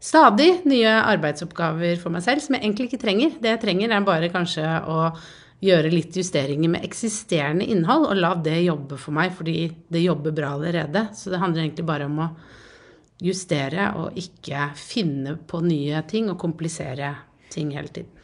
stadig 0.00 0.50
nye 0.68 0.92
arbeidsoppgaver 0.98 1.96
for 2.02 2.12
meg 2.12 2.26
selv 2.28 2.44
som 2.44 2.56
jeg 2.56 2.66
egentlig 2.66 2.90
ikke 2.90 3.04
trenger. 3.06 3.40
Det 3.40 3.54
jeg 3.54 3.64
trenger, 3.64 3.96
er 3.96 4.08
bare 4.12 4.32
kanskje 4.32 4.68
å 4.92 5.00
gjøre 5.64 5.92
litt 5.92 6.16
justeringer 6.20 6.72
med 6.72 6.84
eksisterende 6.84 7.64
innhold, 7.64 8.10
og 8.12 8.20
la 8.20 8.36
det 8.36 8.60
jobbe 8.66 9.00
for 9.00 9.16
meg, 9.16 9.32
fordi 9.36 9.70
det 9.88 10.04
jobber 10.04 10.36
bra 10.36 10.52
allerede. 10.58 11.08
Så 11.16 11.32
det 11.32 11.40
handler 11.40 11.64
egentlig 11.64 11.88
bare 11.88 12.12
om 12.12 12.26
å 12.28 12.32
justere 13.20 13.90
og 14.00 14.16
ikke 14.18 14.70
finne 14.78 15.36
på 15.36 15.60
nye 15.64 16.02
ting 16.08 16.30
og 16.32 16.38
komplisere 16.40 17.14
ting 17.50 17.74
hele 17.76 17.88
tiden. 17.88 18.19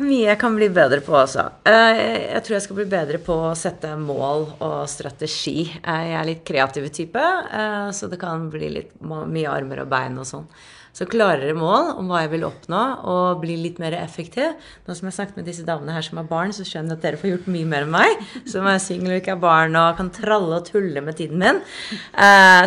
Mye 0.00 0.28
jeg 0.28 0.38
kan 0.40 0.54
bli 0.56 0.68
bedre 0.72 1.00
på, 1.04 1.14
altså. 1.18 1.46
Eh, 1.68 1.98
jeg 2.34 2.44
tror 2.44 2.56
jeg 2.56 2.64
skal 2.66 2.78
bli 2.80 2.86
bedre 2.90 3.20
på 3.22 3.36
å 3.50 3.56
sette 3.58 3.90
mål 4.00 4.46
og 4.64 4.78
strategi. 4.90 5.66
Eh, 5.80 6.06
jeg 6.10 6.16
er 6.20 6.28
litt 6.28 6.44
kreativ 6.46 6.88
type, 6.94 7.20
eh, 7.20 7.90
så 7.94 8.08
det 8.10 8.20
kan 8.20 8.48
bli 8.52 8.70
litt 8.78 8.94
mye 9.04 9.50
armer 9.52 9.84
og 9.84 9.92
bein 9.92 10.18
og 10.20 10.28
sånn. 10.28 10.48
Så 10.94 11.08
klarere 11.10 11.56
mål 11.58 11.96
om 11.98 12.10
hva 12.10 12.20
jeg 12.22 12.30
vil 12.36 12.46
oppnå, 12.46 12.82
og 13.10 13.40
bli 13.42 13.56
litt 13.58 13.80
mer 13.82 13.96
effektiv. 13.98 14.52
Nå 14.86 14.94
som 14.94 15.08
jeg 15.08 15.10
har 15.10 15.16
snakket 15.18 15.40
med 15.40 15.48
disse 15.50 15.66
damene 15.66 15.96
her 15.96 16.06
som 16.06 16.20
har 16.20 16.28
barn, 16.30 16.54
så 16.54 16.62
skjønner 16.62 16.94
jeg 16.94 17.00
at 17.00 17.06
dere 17.08 17.18
får 17.18 17.32
gjort 17.32 17.50
mye 17.50 17.70
mer 17.72 17.88
enn 17.88 17.94
meg. 17.96 18.22
Som 18.46 18.68
er 18.70 18.78
singel 18.78 19.16
og 19.16 19.18
ikke 19.18 19.34
har 19.34 19.42
barn 19.42 19.74
og 19.80 19.98
kan 19.98 20.12
tralle 20.14 20.60
og 20.60 20.68
tulle 20.70 21.02
med 21.02 21.18
tiden 21.18 21.42
min. 21.42 21.58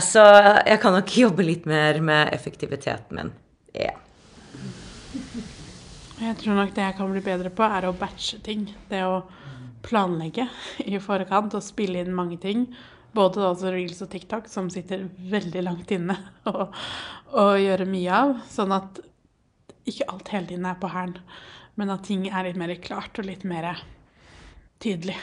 Så 0.03 0.25
jeg 0.67 0.81
kan 0.83 0.99
nok 0.99 1.15
jobbe 1.23 1.47
litt 1.47 1.71
mer 1.71 2.03
med 2.03 2.33
effektiviteten 2.35 3.15
min. 3.15 3.31
Yeah. 3.71 3.95
Jeg 6.17 6.37
tror 6.41 6.55
nok 6.57 6.71
det 6.73 6.81
jeg 6.81 6.95
kan 6.97 7.11
bli 7.13 7.21
bedre 7.21 7.51
på, 7.53 7.61
er 7.61 7.85
å 7.85 7.95
batche 7.97 8.39
ting. 8.41 8.65
Det 8.89 9.03
å 9.05 9.21
planlegge 9.85 10.47
i 10.81 10.97
forkant 11.01 11.53
og 11.57 11.65
spille 11.65 12.01
inn 12.01 12.15
mange 12.15 12.39
ting. 12.41 12.65
Både 13.13 13.43
altså 13.45 13.71
reels 13.73 14.01
og 14.01 14.09
TikTok, 14.11 14.49
som 14.49 14.71
sitter 14.73 15.05
veldig 15.31 15.63
langt 15.65 15.93
inne 15.93 16.17
å, 16.49 16.69
gjøre 17.61 17.85
mye 17.89 18.23
av. 18.23 18.33
Sånn 18.49 18.73
at 18.75 19.01
ikke 19.87 20.09
alt 20.11 20.33
hele 20.33 20.49
tiden 20.49 20.65
er 20.67 20.79
på 20.81 20.89
hælen, 20.91 21.21
men 21.77 21.93
at 21.93 22.07
ting 22.09 22.25
er 22.27 22.49
litt 22.49 22.57
mer 22.59 22.73
klart 22.81 23.21
og 23.21 23.29
litt 23.29 23.45
mer 23.47 23.69
tydelig. 24.83 25.15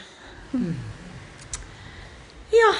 Mm. 0.55 0.79
Ja, 2.55 2.71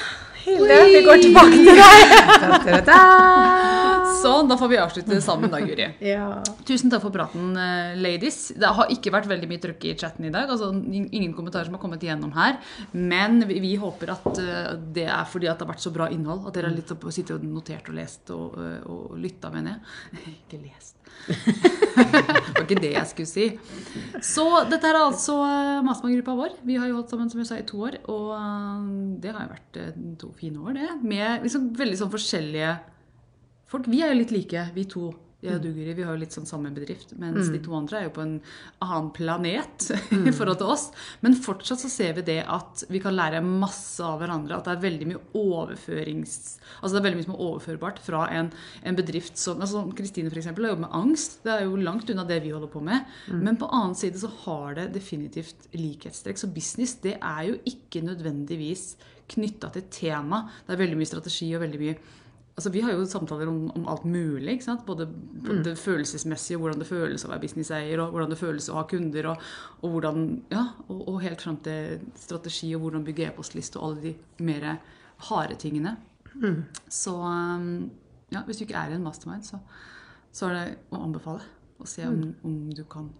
Hilde, 0.45 0.79
vi 0.93 1.01
går 1.05 1.23
tilbake 1.25 1.57
til 1.57 1.73
deg. 1.73 2.93
Sånn, 4.25 4.47
da 4.49 4.55
får 4.57 4.69
vi 4.71 4.77
avslutte 4.81 5.17
sammen 5.21 5.51
da, 5.53 5.59
Guri. 5.61 5.85
Ja. 6.05 6.39
Tusen 6.65 6.89
takk 6.89 7.03
for 7.03 7.13
praten, 7.13 7.51
eh, 7.61 7.93
ladies. 7.99 8.51
Det 8.57 8.71
har 8.77 8.89
ikke 8.93 9.13
vært 9.13 9.29
veldig 9.29 9.49
mye 9.51 9.61
trøkk 9.61 9.85
i 9.85 9.93
chatten 9.97 10.25
i 10.25 10.33
dag. 10.33 10.49
altså 10.49 10.71
Ingen 10.71 11.33
kommentarer 11.37 11.67
som 11.67 11.77
har 11.77 11.83
kommet 11.83 12.03
igjennom 12.03 12.33
her. 12.33 12.57
Men 12.93 13.43
vi, 13.47 13.59
vi 13.61 13.75
håper 13.81 14.15
at 14.15 14.27
uh, 14.39 14.73
det 14.95 15.05
er 15.05 15.29
fordi 15.29 15.49
at 15.51 15.59
det 15.59 15.67
har 15.67 15.73
vært 15.75 15.85
så 15.85 15.93
bra 15.93 16.09
innhold. 16.09 16.45
At 16.47 16.57
dere 16.57 16.71
har 16.71 16.77
litt 16.77 16.93
sittet 17.13 17.37
og 17.37 17.45
notert 17.45 17.89
og 17.91 17.97
lest 17.99 18.33
og, 18.33 18.57
uh, 18.57 18.81
og 18.89 19.17
lytta, 19.21 19.53
mener 19.53 19.75
jeg. 19.75 20.37
ikke 20.41 20.61
lest. 20.63 20.93
det 21.25 22.55
var 22.55 22.65
ikke 22.65 22.81
det 22.81 22.93
jeg 22.95 23.11
skulle 23.11 23.29
si. 23.29 23.45
Så 24.25 24.45
dette 24.71 24.89
er 24.89 24.99
altså 24.99 25.37
Masmann-gruppa 25.85 26.35
vår. 26.37 26.57
Vi 26.65 26.79
har 26.79 26.89
jo 26.89 26.97
holdt 26.99 27.13
sammen 27.13 27.29
som 27.31 27.41
jeg 27.41 27.49
sa, 27.51 27.59
i 27.61 27.67
to 27.67 27.81
år. 27.87 28.01
Og 28.11 28.33
det 29.21 29.33
har 29.33 29.45
jo 29.45 29.53
vært 29.53 29.81
to 30.21 30.33
fine 30.39 30.61
år, 30.61 30.77
det. 30.79 30.89
Med 31.03 31.45
liksom 31.45 31.69
veldig 31.77 32.01
sånn 32.01 32.13
forskjellige 32.13 32.73
folk. 33.71 33.89
Vi 33.91 34.01
er 34.03 34.13
jo 34.13 34.19
litt 34.21 34.35
like, 34.35 34.67
vi 34.75 34.89
to. 34.89 35.11
Jeg 35.45 35.59
og 35.59 35.61
du, 35.61 35.67
Guri, 35.75 35.93
vi 35.93 36.05
har 36.05 36.15
jo 36.15 36.21
litt 36.21 36.33
sånn 36.33 36.47
samme 36.47 36.71
bedrift. 36.73 37.11
Mens 37.21 37.49
mm. 37.49 37.53
de 37.53 37.59
to 37.65 37.73
andre 37.77 37.99
er 37.99 38.07
jo 38.07 38.13
på 38.15 38.23
en 38.23 38.35
annen 38.83 39.09
planet 39.13 39.87
mm. 40.11 40.27
i 40.29 40.33
forhold 40.33 40.59
til 40.61 40.71
oss. 40.73 40.85
Men 41.21 41.37
fortsatt 41.37 41.83
så 41.83 41.91
ser 41.91 42.15
vi 42.17 42.25
det 42.29 42.39
at 42.49 42.85
vi 42.89 43.01
kan 43.03 43.15
lære 43.17 43.43
masse 43.45 44.03
av 44.03 44.21
hverandre. 44.21 44.57
At 44.57 44.69
det 44.69 44.75
er 44.75 44.85
veldig 44.87 45.09
mye 45.11 45.21
overførings... 45.37 46.37
Altså 46.79 46.95
det 46.95 47.01
er 47.01 47.07
veldig 47.07 47.19
mye 47.19 47.27
som 47.27 47.35
er 47.35 47.45
overførbart 47.49 48.01
fra 48.05 48.25
en, 48.33 48.51
en 48.85 48.97
bedrift 48.97 49.41
som 49.41 49.61
altså 49.61 49.83
Kristine 49.97 50.31
f.eks. 50.33 50.49
har 50.49 50.71
jobbet 50.71 50.85
med 50.87 50.97
angst. 50.97 51.41
Det 51.45 51.53
er 51.53 51.65
jo 51.67 51.81
langt 51.81 52.09
unna 52.13 52.25
det 52.27 52.41
vi 52.45 52.53
holder 52.55 52.71
på 52.71 52.83
med. 52.85 53.05
Mm. 53.29 53.43
Men 53.49 53.59
på 53.61 53.69
annen 53.69 53.97
side 53.99 54.21
så 54.21 54.31
har 54.45 54.79
det 54.79 54.93
definitivt 54.95 55.69
likhetstrekk. 55.75 56.41
Så 56.41 56.49
business 56.55 56.97
det 57.05 57.19
er 57.19 57.51
jo 57.51 57.59
ikke 57.69 58.05
nødvendigvis 58.07 58.95
knytta 59.31 59.71
til 59.73 59.87
tema. 59.91 60.43
Det 60.65 60.75
er 60.75 60.83
veldig 60.83 60.99
mye 60.99 61.09
strategi 61.09 61.49
og 61.55 61.65
veldig 61.65 61.81
mye 61.81 61.97
Altså, 62.55 62.69
vi 62.71 62.79
har 62.85 62.93
jo 62.95 63.03
samtaler 63.03 63.49
om, 63.51 63.65
om 63.75 63.87
alt 63.91 64.05
mulig. 64.07 64.53
ikke 64.53 64.63
sant? 64.63 64.85
Både 64.87 65.09
mm. 65.09 65.63
det 65.65 65.73
følelsesmessige, 65.75 66.55
hvordan 66.57 66.79
det 66.79 66.87
føles 66.87 67.25
å 67.27 67.31
være 67.33 67.41
businesseier, 67.43 67.99
og 67.99 68.13
hvordan 68.15 68.31
det 68.31 68.37
føles 68.39 68.69
å 68.71 68.77
ha 68.77 68.85
kunder, 68.87 69.27
og, 69.33 69.49
og 69.81 69.91
hvordan, 69.91 70.21
ja, 70.53 70.61
og, 70.87 71.01
og, 71.01 71.17
helt 71.25 71.43
fram 71.43 71.57
til 71.65 71.97
strategi 72.15 72.69
og 72.77 72.85
hvordan 72.85 73.03
bygge 73.03 73.27
e-postliste 73.27 73.81
og 73.81 73.89
alle 73.89 74.05
de 74.05 74.45
mer 74.47 74.69
harde 75.27 75.59
tingene. 75.59 75.97
Mm. 76.31 76.63
Så 76.87 77.17
um, 77.19 77.67
ja, 78.31 78.45
hvis 78.47 78.61
du 78.61 78.65
ikke 78.69 78.79
er 78.79 78.93
i 78.93 78.97
en 79.01 79.03
mastermind, 79.03 79.43
så, 79.43 79.59
så 80.31 80.47
er 80.47 80.55
det 80.55 80.95
å 80.95 81.03
anbefale 81.03 81.43
å 81.75 81.89
se 81.91 82.07
om, 82.07 82.21
mm. 82.23 82.33
om 82.47 82.57
du 82.71 82.85
kan 82.87 83.11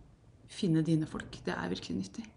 finne 0.47 0.85
dine 0.85 1.11
folk. 1.11 1.41
Det 1.43 1.51
er 1.51 1.75
virkelig 1.75 1.99
nyttig. 1.99 2.29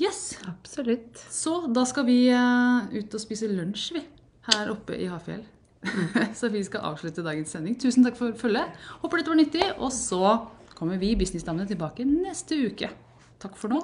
Yes. 0.00 0.38
Absolutt. 0.48 1.20
Så 1.30 1.66
da 1.72 1.84
skal 1.88 2.06
vi 2.08 2.18
uh, 2.32 2.88
ut 2.92 3.14
og 3.14 3.22
spise 3.22 3.50
lunsj, 3.50 3.92
vi. 3.96 4.04
Her 4.48 4.72
oppe 4.72 4.96
i 4.98 5.08
Hafjell. 5.10 5.44
så 6.38 6.50
vi 6.52 6.62
skal 6.64 6.86
avslutte 6.92 7.24
dagens 7.26 7.52
sending. 7.54 7.76
Tusen 7.78 8.06
takk 8.06 8.18
for 8.18 8.34
følget. 8.38 8.72
Håper 9.02 9.20
dette 9.20 9.34
var 9.34 9.40
nyttig. 9.40 9.68
Og 9.78 9.92
så 9.94 10.36
kommer 10.78 10.98
vi 11.02 11.14
Businessdamene 11.18 11.68
tilbake 11.70 12.06
neste 12.08 12.58
uke. 12.68 12.90
Takk 13.42 13.58
for 13.58 13.72
nå. 13.72 13.82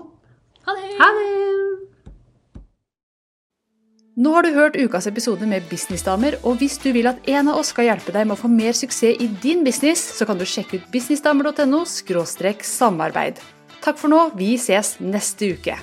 Ha 0.66 0.74
det! 0.76 0.96
Ha 0.98 1.12
det! 1.16 1.28
Nå 4.18 4.32
har 4.34 4.42
du 4.42 4.48
hørt 4.50 4.74
ukas 4.74 5.06
episode 5.06 5.46
med 5.46 5.68
Businessdamer, 5.70 6.34
og 6.42 6.56
hvis 6.58 6.74
du 6.82 6.88
vil 6.90 7.06
at 7.06 7.20
en 7.30 7.52
av 7.52 7.60
oss 7.60 7.70
skal 7.70 7.86
hjelpe 7.86 8.10
deg 8.16 8.26
med 8.26 8.34
å 8.34 8.40
få 8.40 8.50
mer 8.50 8.74
suksess 8.74 9.14
i 9.22 9.28
din 9.44 9.62
business, 9.62 10.02
så 10.18 10.26
kan 10.26 10.40
du 10.40 10.42
sjekke 10.42 10.80
ut 10.80 10.88
businessdamer.no 10.90 11.84
samarbeid. 11.86 13.38
Takk 13.78 14.02
for 14.02 14.10
nå, 14.10 14.24
vi 14.34 14.56
ses 14.58 14.96
neste 14.98 15.54
uke. 15.54 15.78